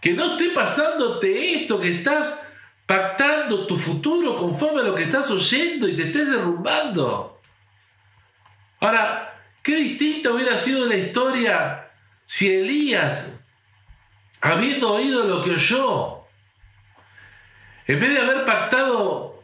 [0.02, 2.44] Que no esté pasándote esto, que estás
[2.86, 7.40] pactando tu futuro conforme a lo que estás oyendo y te estés derrumbando.
[8.80, 11.88] Ahora, qué distinta hubiera sido la historia
[12.26, 13.38] si Elías,
[14.40, 16.24] habiendo oído lo que oyó,
[17.86, 19.40] en vez de haber pactado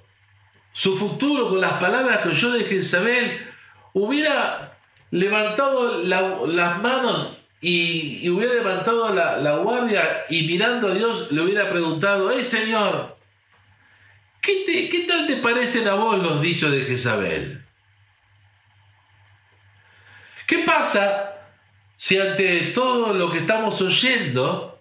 [0.73, 3.47] su futuro con las palabras que yo de Jezabel,
[3.93, 4.77] hubiera
[5.13, 12.31] levantado las manos y, hubiera levantado la, guardia y mirando a Dios le hubiera preguntado,
[12.31, 13.17] ¡eh Señor!
[14.41, 17.65] ¿qué, ¿Qué tal te parecen a vos los dichos de Jezabel?
[20.47, 21.35] ¿Qué pasa
[21.97, 24.81] si ante todo lo que estamos oyendo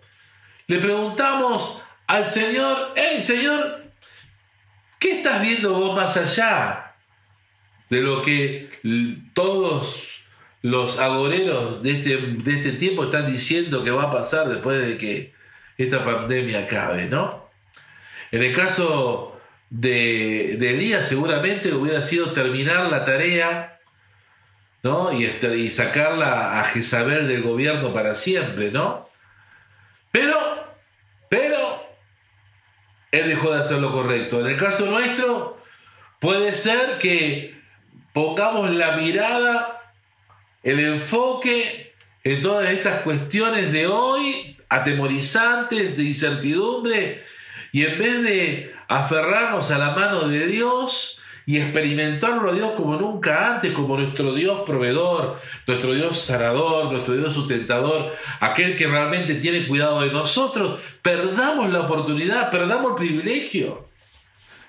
[0.67, 3.87] le preguntamos al Señor, hey Señor,
[4.99, 6.95] ¿Qué estás viendo vos más allá
[7.89, 8.69] de lo que
[9.33, 10.06] todos
[10.67, 14.97] los agoreros de este, de este tiempo están diciendo que va a pasar después de
[14.97, 15.33] que
[15.77, 17.49] esta pandemia acabe, ¿no?
[18.31, 19.39] En el caso
[19.69, 23.79] de, de Elías seguramente hubiera sido terminar la tarea,
[24.83, 25.13] ¿no?
[25.13, 29.07] Y, este, y sacarla a Jezabel del gobierno para siempre, ¿no?
[30.11, 30.37] Pero,
[31.29, 31.85] pero,
[33.11, 34.41] él dejó de hacer lo correcto.
[34.41, 35.61] En el caso nuestro,
[36.19, 37.57] puede ser que
[38.11, 39.76] pongamos la mirada,
[40.63, 41.93] el enfoque
[42.23, 47.23] en todas estas cuestiones de hoy, atemorizantes, de incertidumbre,
[47.71, 52.97] y en vez de aferrarnos a la mano de Dios y experimentarlo a Dios como
[52.97, 59.35] nunca antes, como nuestro Dios proveedor, nuestro Dios sanador, nuestro Dios sustentador, aquel que realmente
[59.35, 63.87] tiene cuidado de nosotros, perdamos la oportunidad, perdamos el privilegio,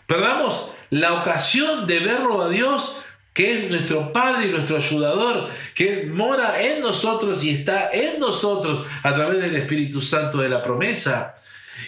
[0.06, 2.98] perdamos la ocasión de verlo a Dios
[3.38, 8.84] que es nuestro Padre y nuestro ayudador, que mora en nosotros y está en nosotros
[9.04, 11.36] a través del Espíritu Santo de la promesa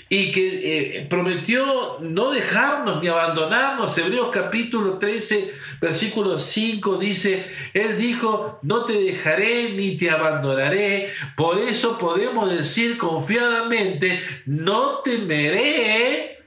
[0.08, 3.98] y que eh, prometió no dejarnos ni abandonarnos.
[3.98, 11.10] Hebreos capítulo 13, versículo 5 dice, Él dijo, no te dejaré ni te abandonaré.
[11.36, 16.38] Por eso podemos decir confiadamente, no temeré.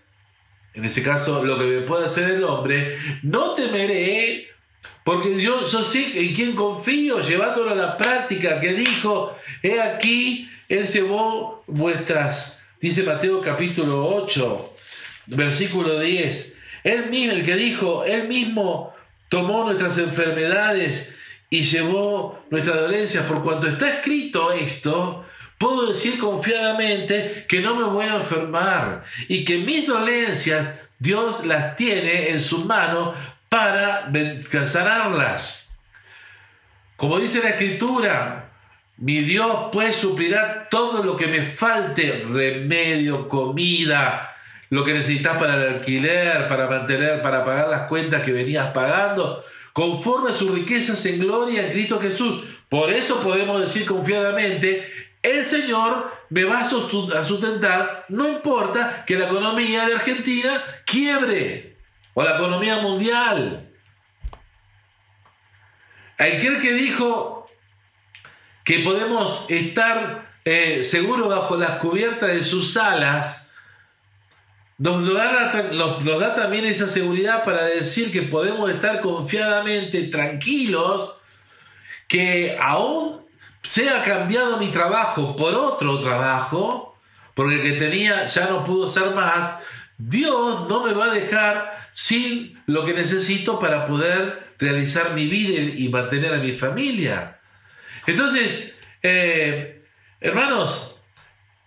[0.73, 4.52] En ese caso, lo que me puede hacer el hombre, no temeré
[5.03, 10.49] porque yo, yo sé en quién confío, llevándolo a la práctica, que dijo, he aquí,
[10.69, 14.73] Él llevó vuestras, dice Mateo capítulo 8,
[15.27, 18.93] versículo 10, Él mismo, el que dijo, Él mismo
[19.27, 21.13] tomó nuestras enfermedades
[21.49, 25.25] y llevó nuestras dolencias, por cuanto está escrito esto,
[25.57, 31.75] puedo decir confiadamente que no me voy a enfermar y que mis dolencias Dios las
[31.75, 33.13] tiene en su mano
[33.53, 34.11] para
[34.65, 35.77] sanarlas.
[36.95, 38.49] Como dice la escritura,
[38.97, 44.35] mi Dios pues suplirá todo lo que me falte, remedio, comida,
[44.71, 49.45] lo que necesitas para el alquiler, para mantener, para pagar las cuentas que venías pagando,
[49.71, 52.45] conforme a sus riquezas en gloria en Cristo Jesús.
[52.69, 54.91] Por eso podemos decir confiadamente,
[55.21, 61.72] el Señor me va a sustentar, no importa que la economía de Argentina quiebre
[62.14, 63.70] o la economía mundial.
[66.18, 67.45] Aquel que dijo
[68.64, 73.51] que podemos estar eh, seguros bajo las cubiertas de sus alas,
[74.78, 81.18] nos da, nos da también esa seguridad para decir que podemos estar confiadamente tranquilos
[82.07, 83.22] que aún
[83.61, 86.97] sea cambiado mi trabajo por otro trabajo,
[87.34, 89.59] porque el que tenía ya no pudo ser más,
[89.97, 95.59] Dios no me va a dejar sin lo que necesito para poder realizar mi vida
[95.59, 97.39] y mantener a mi familia.
[98.05, 99.83] Entonces, eh,
[100.19, 101.01] hermanos,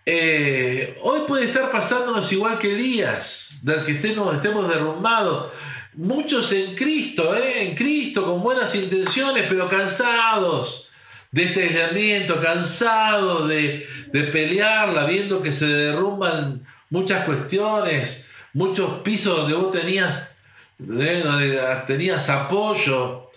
[0.05, 5.51] eh, hoy puede estar pasándonos igual que Elías, del que estemos, estemos derrumbados.
[5.93, 10.91] Muchos en Cristo, eh, en Cristo, con buenas intenciones, pero cansados
[11.31, 19.37] de este aislamiento, cansados de, de pelearla, viendo que se derrumban muchas cuestiones, muchos pisos
[19.37, 20.29] donde vos tenías,
[20.77, 23.29] donde tenías apoyo,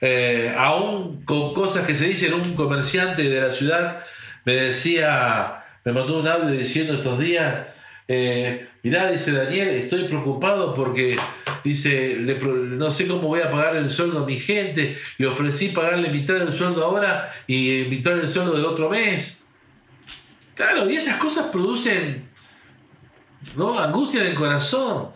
[0.00, 4.04] eh, aún con cosas que se dicen, un comerciante de la ciudad
[4.44, 7.66] me decía, me mandó un audio diciendo estos días,
[8.06, 11.16] eh, mirá, dice Daniel, estoy preocupado porque,
[11.62, 16.10] dice, no sé cómo voy a pagar el sueldo a mi gente, le ofrecí pagarle
[16.10, 19.44] mitad del sueldo ahora y mitad del sueldo del otro mes.
[20.54, 22.28] Claro, y esas cosas producen
[23.56, 23.78] ¿no?
[23.78, 25.10] Angustia en el corazón.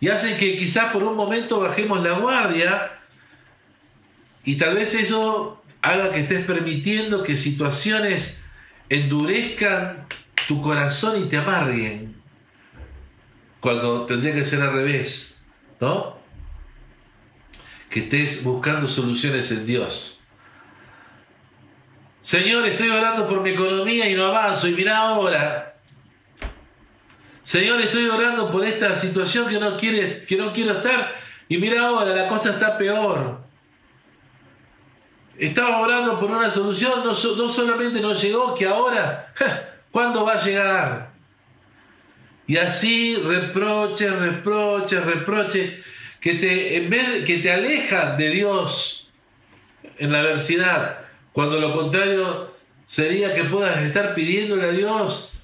[0.00, 2.92] Y hacen que quizás por un momento bajemos la guardia
[4.44, 8.42] y tal vez eso haga que estés permitiendo que situaciones
[8.88, 10.06] endurezcan
[10.46, 12.16] tu corazón y te amarguen.
[13.60, 15.42] Cuando tendría que ser al revés,
[15.80, 16.16] ¿no?
[17.90, 20.22] Que estés buscando soluciones en Dios.
[22.22, 24.68] Señor, estoy orando por mi economía y no avanzo.
[24.68, 25.67] Y mira ahora,
[27.48, 31.14] Señor, estoy orando por esta situación que no, quiere, que no quiero estar.
[31.48, 33.38] Y mira ahora, la cosa está peor.
[35.38, 39.32] Estaba orando por una solución, no, solamente no llegó, que ahora,
[39.90, 41.12] ¿cuándo va a llegar?
[42.46, 45.72] Y así reproches, reproches, reproches,
[46.20, 49.10] que te, en vez, que te alejan de Dios
[49.96, 50.98] en la adversidad,
[51.32, 55.37] cuando lo contrario sería que puedas estar pidiéndole a Dios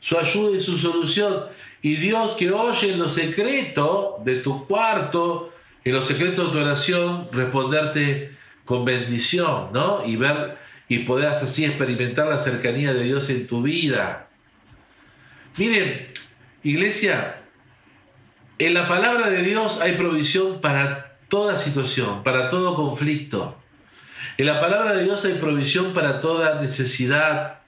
[0.00, 1.44] su ayuda y su solución.
[1.82, 5.52] Y Dios que oye en lo secreto de tu cuarto,
[5.84, 10.02] en lo secreto de tu oración, responderte con bendición, ¿no?
[10.04, 10.58] Y ver
[10.90, 14.28] y podrás así experimentar la cercanía de Dios en tu vida.
[15.56, 16.12] Miren,
[16.64, 17.42] iglesia,
[18.58, 23.56] en la palabra de Dios hay provisión para toda situación, para todo conflicto.
[24.36, 27.60] En la palabra de Dios hay provisión para toda necesidad,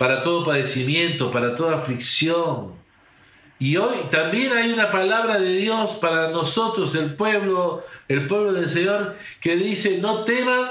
[0.00, 2.72] para todo padecimiento, para toda aflicción.
[3.58, 8.70] Y hoy también hay una palabra de Dios para nosotros, el pueblo, el pueblo del
[8.70, 10.70] Señor, que dice, no teman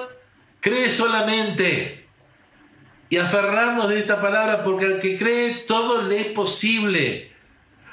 [0.62, 2.08] Cree solamente
[3.10, 7.29] y aferrarnos de esta palabra porque al que cree todo le es posible.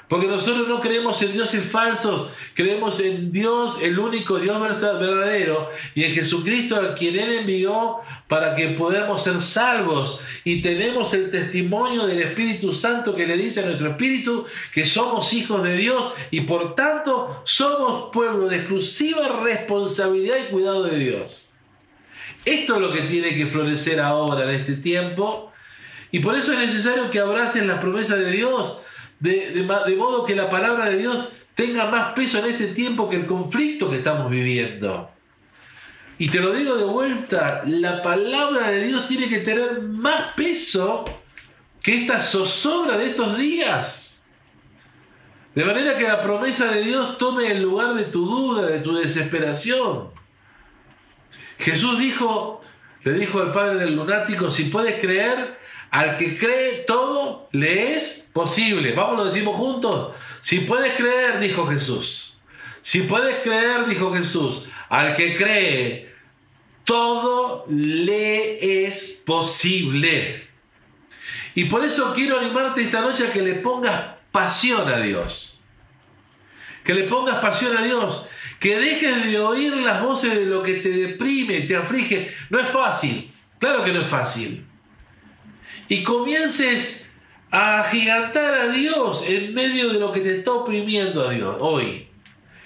[0.09, 6.05] Porque nosotros no creemos en dioses falsos, creemos en Dios, el único Dios verdadero, y
[6.05, 7.97] en Jesucristo a quien Él envió
[8.29, 10.21] para que podamos ser salvos.
[10.45, 15.33] Y tenemos el testimonio del Espíritu Santo que le dice a nuestro espíritu que somos
[15.33, 21.53] hijos de Dios y por tanto somos pueblo de exclusiva responsabilidad y cuidado de Dios.
[22.45, 25.53] Esto es lo que tiene que florecer ahora en este tiempo.
[26.13, 28.83] Y por eso es necesario que abracen las promesas de Dios
[29.21, 33.27] de, modo que la palabra de Dios tenga más peso en este tiempo que el
[33.27, 35.11] conflicto que estamos viviendo.
[36.19, 41.05] Y te lo digo de vuelta, la palabra de Dios tiene que tener más peso
[41.83, 44.27] que esta zozobra de estos días.
[45.55, 48.95] De manera que la promesa de Dios tome el lugar de tu duda, de tu
[48.95, 50.11] desesperación.
[51.59, 52.61] Jesús dijo,
[53.05, 55.59] le dijo al padre del lunático, si puedes creer,
[55.97, 58.93] al que cree todo le es posible.
[58.93, 60.15] Vamos, lo decimos juntos.
[60.43, 62.37] Si puedes creer, dijo Jesús.
[62.83, 66.15] Si puedes creer, dijo Jesús, al que cree,
[66.85, 70.47] todo le es posible.
[71.55, 75.63] Y por eso quiero animarte esta noche a que le pongas pasión a Dios.
[76.85, 78.29] Que le pongas pasión a Dios.
[78.61, 82.31] Que dejes de oír las voces de lo que te deprime, te aflige.
[82.51, 83.31] No es fácil.
[83.59, 84.63] Claro que no es fácil
[85.89, 87.09] y comiences
[87.51, 92.09] a agigantar a Dios en medio de lo que te está oprimiendo a Dios hoy.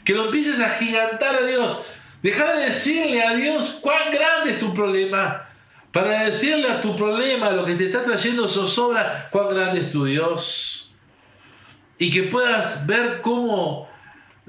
[0.05, 1.79] Que lo empieces a agigantar a Dios.
[2.23, 5.49] Deja de decirle a Dios cuán grande es tu problema.
[5.93, 10.05] Para decirle a tu problema, lo que te está trayendo zozobra, cuán grande es tu
[10.05, 10.93] Dios.
[11.99, 13.89] Y que puedas ver cómo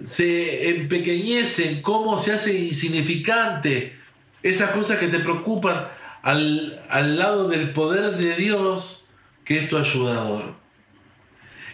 [0.06, 4.00] se empequeñecen, cómo se hace insignificante
[4.42, 5.88] esas cosas que te preocupan
[6.22, 9.08] al, al lado del poder de Dios
[9.46, 10.54] que es tu ayudador.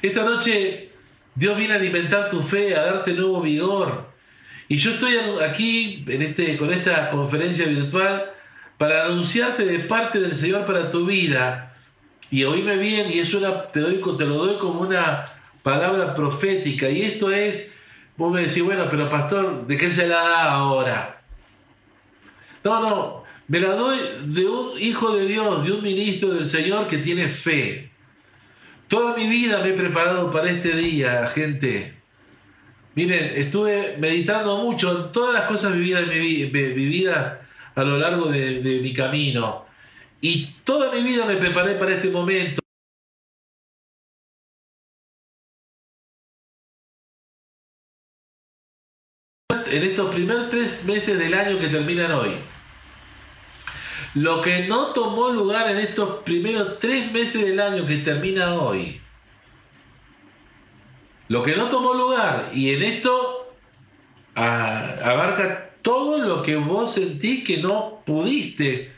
[0.01, 0.91] Esta noche
[1.37, 4.07] Dios viene a alimentar tu fe, a darte nuevo vigor.
[4.67, 5.17] Y yo estoy
[5.47, 8.31] aquí en este, con esta conferencia virtual
[8.77, 11.75] para anunciarte de parte del Señor para tu vida.
[12.31, 15.25] Y oíme bien, y es una, te, doy, te lo doy como una
[15.61, 16.89] palabra profética.
[16.89, 17.71] Y esto es,
[18.17, 21.21] vos me decís, bueno, pero pastor, ¿de qué se la da ahora?
[22.63, 23.16] No, no,
[23.47, 27.29] me la doy de un hijo de Dios, de un ministro del Señor que tiene
[27.29, 27.89] fe.
[28.87, 31.93] Toda mi vida me he preparado para este día, gente.
[32.95, 37.37] Miren, estuve meditando mucho en todas las cosas vividas, vividas
[37.75, 39.65] a lo largo de, de mi camino.
[40.19, 42.61] Y toda mi vida me preparé para este momento.
[49.69, 52.31] En estos primeros tres meses del año que terminan hoy.
[54.15, 59.01] Lo que no tomó lugar en estos primeros tres meses del año que termina hoy.
[61.27, 63.53] Lo que no tomó lugar, y en esto
[64.33, 68.91] abarca todo lo que vos sentís que no pudiste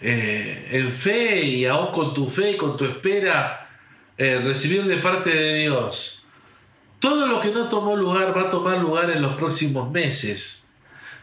[0.00, 3.68] eh, en fe y aún con tu fe y con tu espera
[4.16, 6.24] eh, recibir de parte de Dios.
[7.00, 10.63] Todo lo que no tomó lugar va a tomar lugar en los próximos meses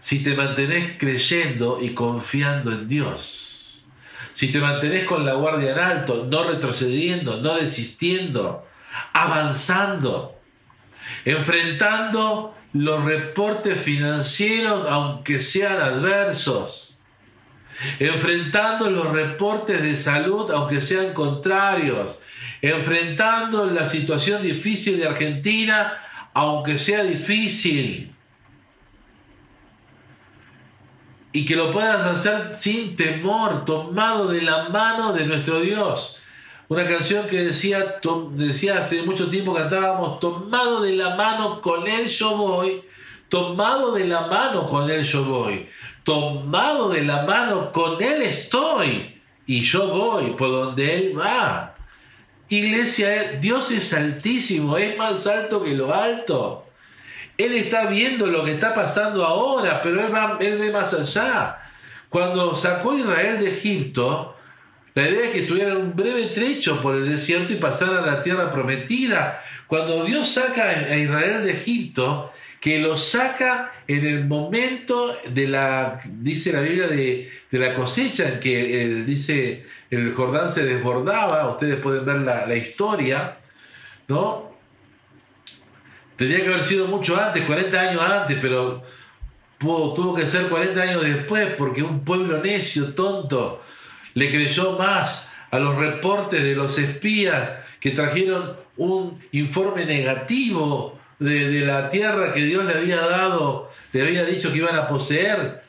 [0.01, 3.85] si te mantenés creyendo y confiando en Dios,
[4.33, 8.65] si te mantenés con la guardia en alto, no retrocediendo, no desistiendo,
[9.13, 10.35] avanzando,
[11.23, 16.99] enfrentando los reportes financieros aunque sean adversos,
[17.99, 22.17] enfrentando los reportes de salud aunque sean contrarios,
[22.61, 25.97] enfrentando la situación difícil de Argentina
[26.33, 28.15] aunque sea difícil,
[31.33, 36.17] y que lo puedas hacer sin temor, tomado de la mano de nuestro Dios.
[36.67, 37.99] Una canción que decía,
[38.31, 42.81] decía hace mucho tiempo cantábamos, tomado de la mano con Él yo voy,
[43.29, 45.67] tomado de la mano con Él yo voy,
[46.03, 51.75] tomado de la mano con Él estoy y yo voy por donde Él va.
[52.47, 56.65] Iglesia, Dios es altísimo, es más alto que lo alto.
[57.43, 60.01] Él está viendo lo que está pasando ahora, pero
[60.39, 61.57] él, ve más allá.
[62.09, 64.35] Cuando sacó a Israel de Egipto,
[64.93, 68.23] la idea es que estuvieran un breve trecho por el desierto y pasaran a la
[68.23, 69.41] tierra prometida.
[69.67, 75.99] Cuando Dios saca a Israel de Egipto, que lo saca en el momento de la,
[76.05, 81.77] dice la Biblia, de, la cosecha, en que el, dice el Jordán se desbordaba, ustedes
[81.77, 83.37] pueden ver la, la historia,
[84.07, 84.50] ¿no?
[86.21, 88.83] Tendría que haber sido mucho antes, 40 años antes, pero
[89.57, 93.63] tuvo que ser 40 años después porque un pueblo necio, tonto,
[94.13, 101.61] le creyó más a los reportes de los espías que trajeron un informe negativo de,
[101.61, 105.63] la tierra que Dios le había dado, le había dicho que iban a poseer.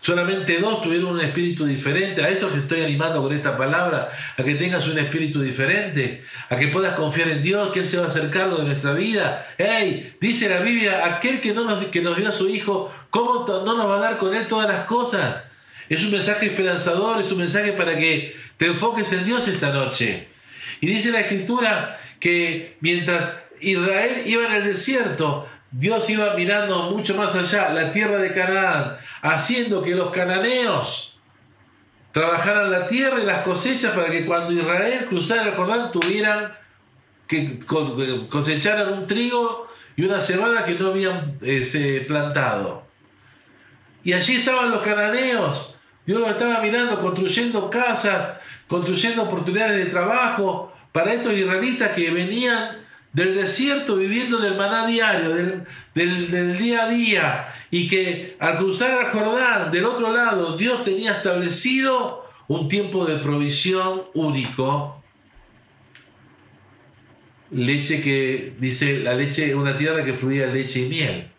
[0.00, 2.22] Solamente dos tuvieron un espíritu diferente.
[2.22, 6.56] A eso que estoy animando con esta palabra, a que tengas un espíritu diferente, a
[6.56, 9.46] que puedas confiar en Dios, que Él se va a hacer cargo de nuestra vida.
[9.58, 10.16] ¡Hey!
[10.20, 13.76] Dice la Biblia, aquel que, no nos, que nos dio a su Hijo, ¿cómo no
[13.76, 15.44] nos va a dar con Él todas las cosas?
[15.90, 20.28] Es un mensaje esperanzador, es un mensaje para que te enfoques en Dios esta noche.
[20.80, 27.14] Y dice la Escritura que mientras Israel iba en el desierto, Dios iba mirando mucho
[27.14, 31.18] más allá, la tierra de Canaán, haciendo que los cananeos
[32.12, 36.52] trabajaran la tierra y las cosechas para que cuando Israel cruzara el Jordán tuvieran
[37.28, 37.60] que
[38.28, 42.84] cosecharan un trigo y una cebada que no habían eh, plantado.
[44.02, 45.78] Y allí estaban los cananeos.
[46.04, 52.79] Dios los estaba mirando, construyendo casas, construyendo oportunidades de trabajo para estos israelitas que venían
[53.12, 59.00] del desierto viviendo del maná diario, del, del, día a día, y que al cruzar
[59.00, 65.02] el Jordán del otro lado Dios tenía establecido un tiempo de provisión único.
[67.50, 71.30] Leche que, dice, la leche, una tierra que fluía leche y miel.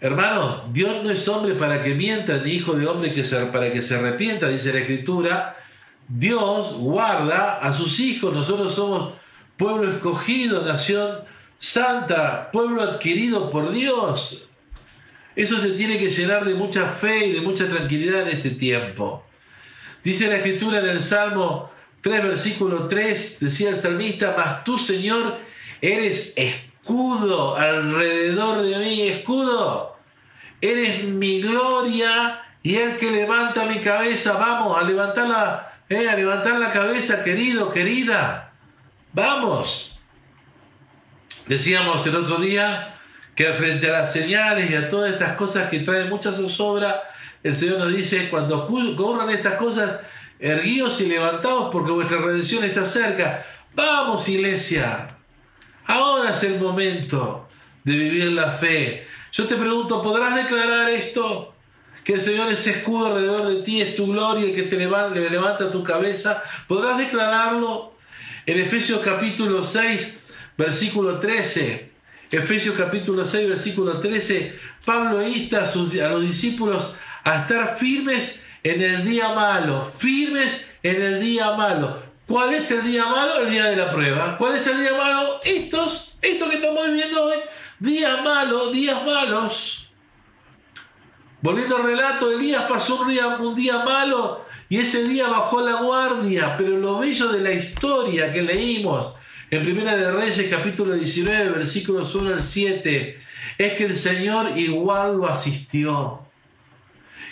[0.00, 3.82] Hermanos, Dios no es hombre para que mienta, ni hijo de hombre que para que
[3.82, 5.56] se arrepienta, dice la Escritura.
[6.06, 8.32] Dios guarda a sus hijos.
[8.32, 9.14] Nosotros somos
[9.56, 11.18] pueblo escogido, nación
[11.58, 14.48] santa, pueblo adquirido por Dios.
[15.34, 19.24] Eso te tiene que llenar de mucha fe y de mucha tranquilidad en este tiempo.
[20.02, 25.38] Dice la escritura en el Salmo 3, versículo 3, decía el salmista, mas tú Señor
[25.80, 29.96] eres escudo alrededor de mí, escudo.
[30.60, 36.16] Eres mi gloria y el que levanta mi cabeza, vamos a levantar la, eh, a
[36.16, 38.45] levantar la cabeza, querido, querida.
[39.16, 39.98] Vamos.
[41.46, 42.98] Decíamos el otro día
[43.34, 47.02] que frente a las señales y a todas estas cosas que traen mucha zozobra,
[47.42, 50.00] el Señor nos dice, cuando ocurran estas cosas,
[50.38, 53.46] erguíos y levantados porque vuestra redención está cerca.
[53.74, 55.16] Vamos, iglesia.
[55.86, 57.48] Ahora es el momento
[57.84, 59.06] de vivir la fe.
[59.32, 61.54] Yo te pregunto, ¿podrás declarar esto?
[62.04, 65.72] Que el Señor es escudo alrededor de ti, es tu gloria el que te levanta
[65.72, 66.42] tu cabeza.
[66.68, 67.95] ¿Podrás declararlo?
[68.46, 70.24] En Efesios capítulo 6,
[70.56, 71.90] versículo 13,
[72.30, 78.46] Efesios capítulo 6, versículo 13, Pablo insta a, sus, a los discípulos a estar firmes
[78.62, 82.00] en el día malo, firmes en el día malo.
[82.28, 83.40] ¿Cuál es el día malo?
[83.40, 84.38] El día de la prueba.
[84.38, 85.40] ¿Cuál es el día malo?
[85.44, 87.38] Estos, esto que estamos viviendo hoy.
[87.80, 89.90] Días malos, días malos.
[91.40, 95.82] Volviendo al relato, Elías pasó un día, un día malo y ese día bajó la
[95.82, 99.14] guardia, pero lo bello de la historia que leímos
[99.48, 103.20] en Primera de Reyes capítulo 19 versículos 1 al 7
[103.58, 106.22] es que el Señor igual lo asistió.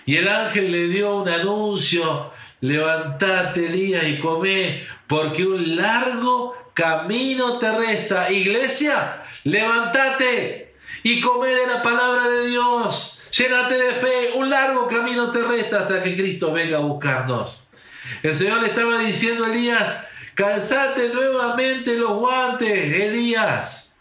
[0.07, 2.30] Y el ángel le dio un anuncio,
[2.61, 8.30] levantate Elías y come, porque un largo camino te resta.
[8.30, 15.32] Iglesia, levántate y come de la palabra de Dios Llénate de fe, un largo camino
[15.32, 17.68] te resta hasta que Cristo venga a buscarnos.
[18.22, 23.97] El Señor le estaba diciendo a Elías, calzate nuevamente los guantes, Elías.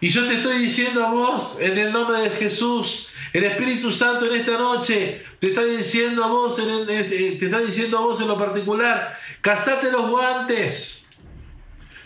[0.00, 4.26] Y yo te estoy diciendo a vos, en el nombre de Jesús, el Espíritu Santo
[4.26, 8.26] en esta noche, te está diciendo a vos, en te está diciendo a vos en
[8.26, 11.08] lo particular, calzate los guantes.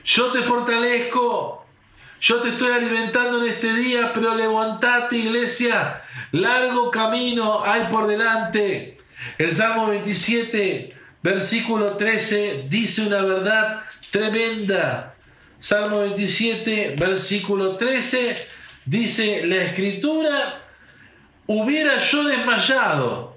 [0.05, 1.65] Yo te fortalezco.
[2.21, 6.03] Yo te estoy alimentando en este día, pero levantate, iglesia.
[6.33, 8.97] Largo camino hay por delante.
[9.39, 15.15] El Salmo 27, versículo 13, dice una verdad tremenda.
[15.59, 18.47] Salmo 27, versículo 13,
[18.85, 20.63] dice la escritura,
[21.47, 23.37] hubiera yo desmayado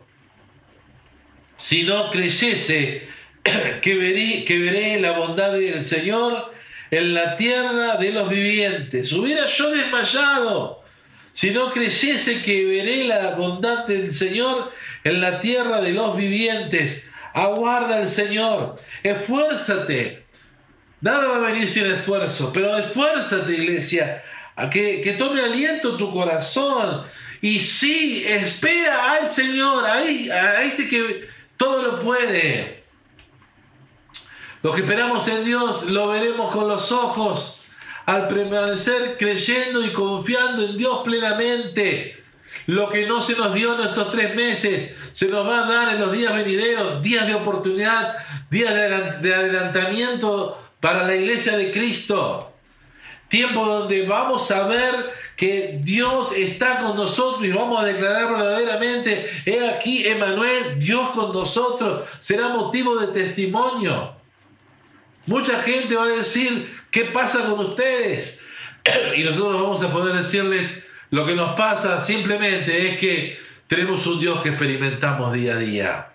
[1.58, 3.08] si no creyese
[3.82, 6.54] que veré, la bondad del Señor
[6.90, 9.12] en la tierra de los vivientes.
[9.14, 10.84] Hubiera yo desmayado
[11.34, 14.72] si no creyese que veré la bondad del Señor
[15.04, 17.10] en la tierra de los vivientes.
[17.34, 20.26] Aguarda al Señor, esfuérzate.
[21.02, 24.24] Nada va a venir sin esfuerzo, pero esfuérzate, iglesia,
[24.56, 27.06] a que, que tome aliento tu corazón.
[27.42, 32.84] Y sí, espera al Señor, a este que todo lo puede.
[34.62, 37.59] Los que esperamos en Dios lo veremos con los ojos
[38.10, 42.18] al permanecer creyendo y confiando en Dios plenamente.
[42.66, 45.94] Lo que no se nos dio en estos tres meses, se nos va a dar
[45.94, 48.16] en los días venideros, días de oportunidad,
[48.50, 48.74] días
[49.22, 52.52] de adelantamiento para la iglesia de Cristo.
[53.28, 59.30] Tiempo donde vamos a ver que Dios está con nosotros y vamos a declarar verdaderamente,
[59.46, 64.16] he aquí Emanuel, Dios con nosotros, será motivo de testimonio.
[65.28, 68.42] Mucha gente va a decir, ¿qué pasa con ustedes?
[69.16, 74.20] Y nosotros vamos a poder decirles, lo que nos pasa simplemente es que tenemos un
[74.20, 76.08] Dios que experimentamos día a día.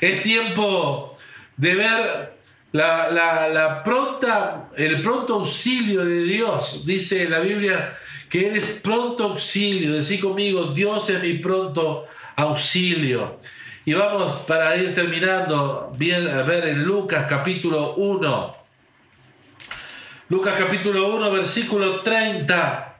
[0.00, 1.16] Es tiempo
[1.56, 2.38] de ver
[4.76, 6.84] el pronto auxilio de Dios.
[6.86, 7.96] Dice la Biblia
[8.28, 9.94] que Él es pronto auxilio.
[9.94, 12.06] Decí conmigo, Dios es mi pronto
[12.36, 13.38] auxilio.
[13.84, 18.57] Y vamos para ir terminando bien a ver en Lucas capítulo 1.
[20.30, 22.98] Lucas capítulo 1 versículo 30.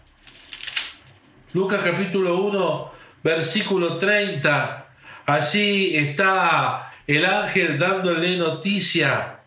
[1.53, 4.87] Lucas capítulo 1 versículo 30.
[5.27, 9.41] Allí está el ángel dándole noticia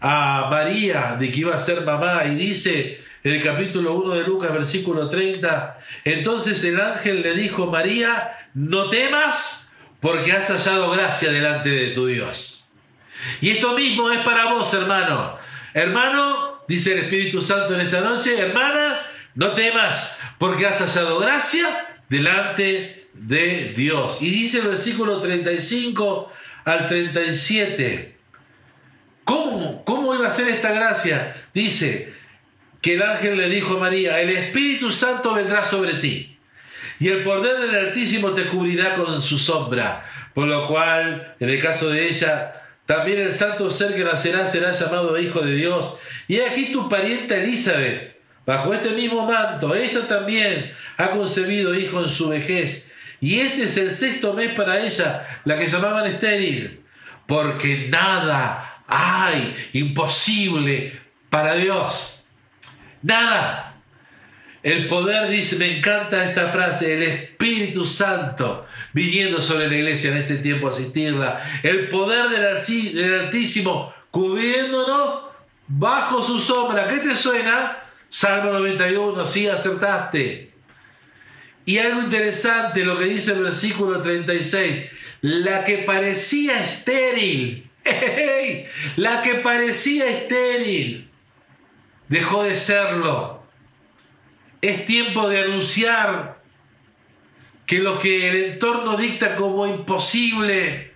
[0.00, 4.26] a María de que iba a ser mamá y dice en el capítulo 1 de
[4.26, 11.30] Lucas versículo 30, entonces el ángel le dijo, María, no temas porque has hallado gracia
[11.30, 12.72] delante de tu Dios.
[13.42, 15.36] Y esto mismo es para vos, hermano.
[15.74, 19.00] Hermano, dice el Espíritu Santo en esta noche, hermana,
[19.34, 24.22] no temas, porque has hallado gracia delante de Dios.
[24.22, 26.32] Y dice el versículo 35
[26.64, 28.16] al 37.
[29.24, 31.36] ¿Cómo, ¿Cómo iba a ser esta gracia?
[31.54, 32.12] Dice
[32.80, 36.32] que el ángel le dijo a María, el Espíritu Santo vendrá sobre ti
[37.02, 40.04] y el poder del Altísimo te cubrirá con su sombra.
[40.34, 44.70] Por lo cual, en el caso de ella, también el santo ser que nacerá será
[44.70, 45.98] llamado Hijo de Dios.
[46.28, 48.16] Y aquí tu parienta Elizabeth,
[48.46, 52.90] bajo este mismo manto, ella también ha concebido hijo en su vejez.
[53.20, 56.80] Y este es el sexto mes para ella, la que llamaban estéril,
[57.26, 61.00] porque nada hay imposible
[61.30, 62.24] para Dios.
[63.02, 63.72] Nada.
[64.62, 70.18] El poder dice, me encanta esta frase, el Espíritu Santo viniendo sobre la iglesia en
[70.18, 71.42] este tiempo a asistirla.
[71.64, 75.31] El poder del, Altísimo cubriéndonos
[75.78, 76.88] bajo su sombra.
[76.88, 77.78] ¿Qué te suena?
[78.08, 80.52] Salmo 91, sí acertaste.
[81.64, 84.86] Y algo interesante lo que dice el versículo 36,
[85.22, 87.70] la que parecía estéril,
[88.96, 91.08] la que parecía estéril,
[92.08, 93.42] dejó de serlo
[94.62, 96.40] es tiempo de anunciar
[97.66, 100.92] que lo que el entorno dicta como imposible,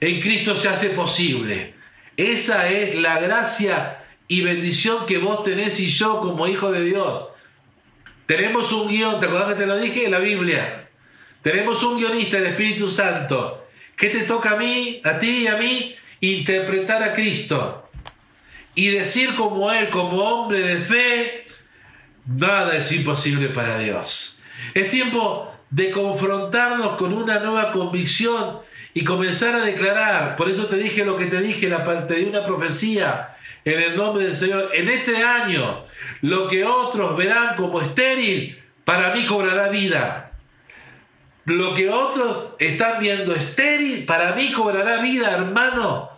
[0.00, 1.74] en Cristo se hace posible.
[2.16, 7.30] Esa es la gracia y bendición que vos tenés y yo como hijo de Dios.
[8.26, 10.06] Tenemos un guion, ¿te acordás que te lo dije?
[10.06, 10.88] En la Biblia.
[11.42, 13.66] Tenemos un guionista, el Espíritu Santo.
[13.96, 15.94] ¿Qué te toca a mí, a ti y a mí?
[16.20, 17.90] Interpretar a Cristo.
[18.74, 21.44] Y decir como Él, como hombre de fe,
[22.26, 24.40] Nada es imposible para Dios.
[24.72, 28.60] Es tiempo de confrontarnos con una nueva convicción
[28.94, 30.36] y comenzar a declarar.
[30.36, 33.96] Por eso te dije lo que te dije, la parte de una profecía en el
[33.96, 34.70] nombre del Señor.
[34.72, 35.84] En este año,
[36.22, 40.30] lo que otros verán como estéril, para mí cobrará vida.
[41.44, 46.08] Lo que otros están viendo estéril, para mí cobrará vida, hermano.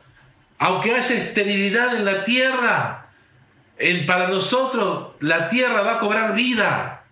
[0.59, 3.09] Aunque haya esterilidad en la tierra,
[4.07, 7.05] para nosotros la tierra va a cobrar vida.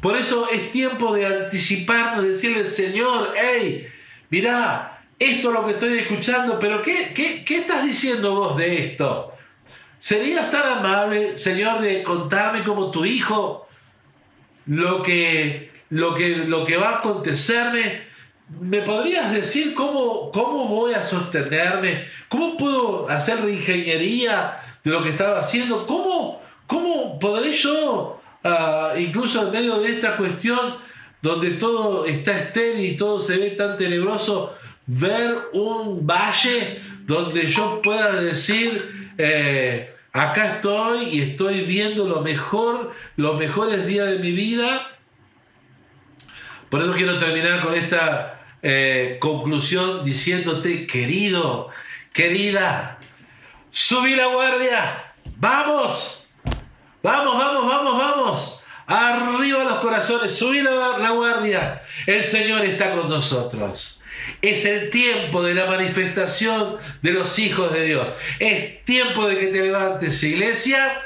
[0.00, 3.86] Por eso es tiempo de anticiparnos, decirle, Señor, hey,
[4.30, 8.86] mirá, esto es lo que estoy escuchando, pero ¿qué, qué, qué estás diciendo vos de
[8.86, 9.32] esto?
[9.98, 13.68] ¿Serías tan amable, Señor, de contarme como tu hijo
[14.66, 18.08] lo que, lo que, lo que va a acontecerme?
[18.60, 22.04] ¿Me podrías decir cómo, cómo voy a sostenerme?
[22.28, 25.86] ¿Cómo puedo hacer reingeniería de lo que estaba haciendo.
[25.86, 30.76] ¿Cómo, cómo podré yo, ah, incluso en medio de esta cuestión
[31.22, 34.54] donde todo está estéril y todo se ve tan tenebroso,
[34.98, 42.92] ver un valle donde yo pueda decir, eh, acá estoy y estoy viendo lo mejor,
[43.16, 44.90] los mejores días de mi vida?
[46.68, 51.68] Por eso quiero terminar con esta eh, conclusión diciéndote, querido,
[52.12, 53.00] querida,
[53.70, 55.12] Subí la guardia.
[55.36, 56.28] Vamos.
[57.02, 58.64] Vamos, vamos, vamos, vamos.
[58.86, 60.34] Arriba los corazones.
[60.36, 61.82] Subí la, guardia.
[62.06, 63.99] El Señor está con nosotros.
[64.42, 68.08] Es el tiempo de la manifestación de los hijos de Dios.
[68.38, 71.02] Es tiempo de que te levantes, iglesia,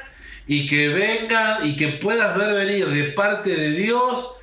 [0.46, 4.40] y que venga y que puedas ver venir de parte de Dios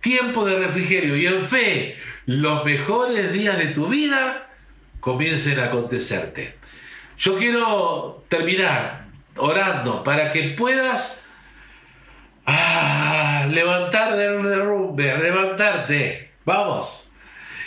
[0.00, 1.96] tiempo de refrigerio y en fe
[2.26, 4.48] los mejores días de tu vida
[5.00, 6.56] comiencen a acontecerte.
[7.18, 9.06] Yo quiero terminar
[9.36, 11.24] orando para que puedas
[12.46, 17.05] ah, levantar derrumbe, levantarte, vamos,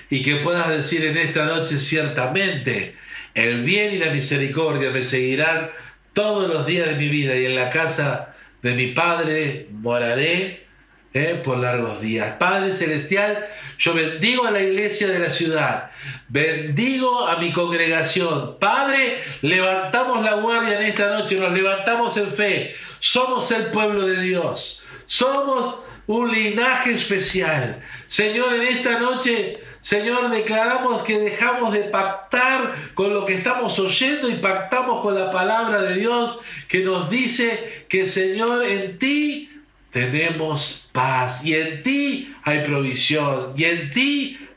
[0.09, 2.95] y que puedas decir en esta noche ciertamente,
[3.35, 5.69] el bien y la misericordia me seguirán
[6.13, 10.67] todos los días de mi vida y en la casa de mi Padre moraré
[11.13, 12.35] eh, por largos días.
[12.37, 13.47] Padre Celestial,
[13.77, 15.91] yo bendigo a la iglesia de la ciudad,
[16.27, 18.59] bendigo a mi congregación.
[18.59, 22.75] Padre, levantamos la guardia en esta noche, nos levantamos en fe.
[22.99, 27.81] Somos el pueblo de Dios, somos un linaje especial.
[28.07, 34.29] Señor, en esta noche Señor, declaramos que dejamos de pactar con lo que estamos oyendo
[34.29, 39.49] y pactamos con la palabra de Dios que nos dice que, Señor, en ti
[39.91, 44.49] tenemos paz y en ti hay provisión y en ti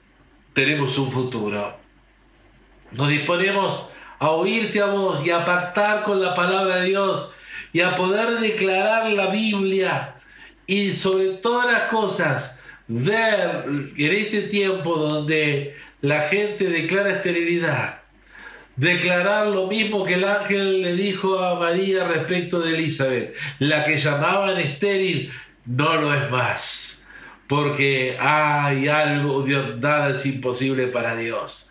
[0.53, 1.77] tenemos un futuro.
[2.91, 7.33] Nos disponemos a oírte a vos y a pactar con la palabra de Dios
[7.73, 10.16] y a poder declarar la Biblia
[10.66, 12.61] y sobre todas las cosas
[12.93, 13.64] ver
[13.97, 18.03] en este tiempo donde la gente declara esterilidad,
[18.76, 23.99] declarar lo mismo que el ángel le dijo a María respecto de Elizabeth, la que
[23.99, 25.32] llamaban estéril
[25.64, 27.05] no lo es más,
[27.47, 31.70] porque hay algo, Dios, nada es imposible para Dios.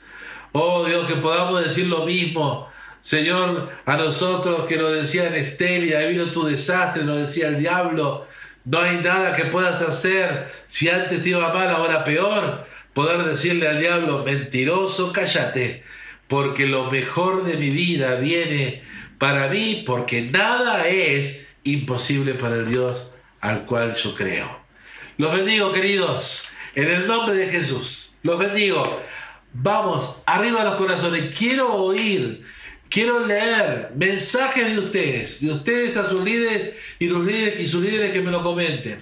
[0.54, 2.70] Oh Dios, que podamos decir lo mismo.
[3.00, 8.28] Señor, a nosotros que nos decían estéril, ha vino tu desastre, nos decía el diablo,
[8.66, 10.52] no hay nada que puedas hacer.
[10.68, 12.68] Si antes te iba mal, ahora peor.
[12.94, 15.84] Poder decirle al diablo, mentiroso, cállate.
[16.28, 18.84] Porque lo mejor de mi vida viene
[19.18, 24.60] para mí, porque nada es imposible para el Dios al cual yo creo.
[25.18, 28.18] Los bendigo, queridos, en el nombre de Jesús.
[28.24, 29.02] Los bendigo.
[29.54, 31.34] Vamos, arriba los corazones.
[31.38, 32.46] Quiero oír
[32.92, 37.82] Quiero leer mensajes de ustedes, de ustedes a sus líderes y los líderes y sus
[37.82, 39.00] líderes que me lo comenten.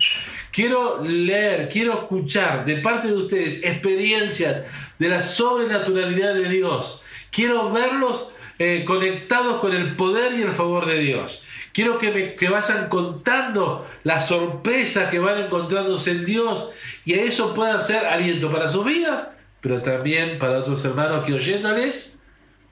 [0.51, 4.61] Quiero leer, quiero escuchar de parte de ustedes experiencias
[4.99, 7.03] de la sobrenaturalidad de Dios.
[7.31, 11.47] Quiero verlos eh, conectados con el poder y el favor de Dios.
[11.73, 16.73] Quiero que, me, que vayan contando las sorpresas que van encontrándose en Dios
[17.05, 19.29] y a eso pueda ser aliento para sus vidas,
[19.61, 22.18] pero también para otros hermanos que oyéndoles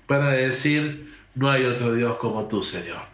[0.07, 3.07] van a decir, no hay otro Dios como tú, Señor.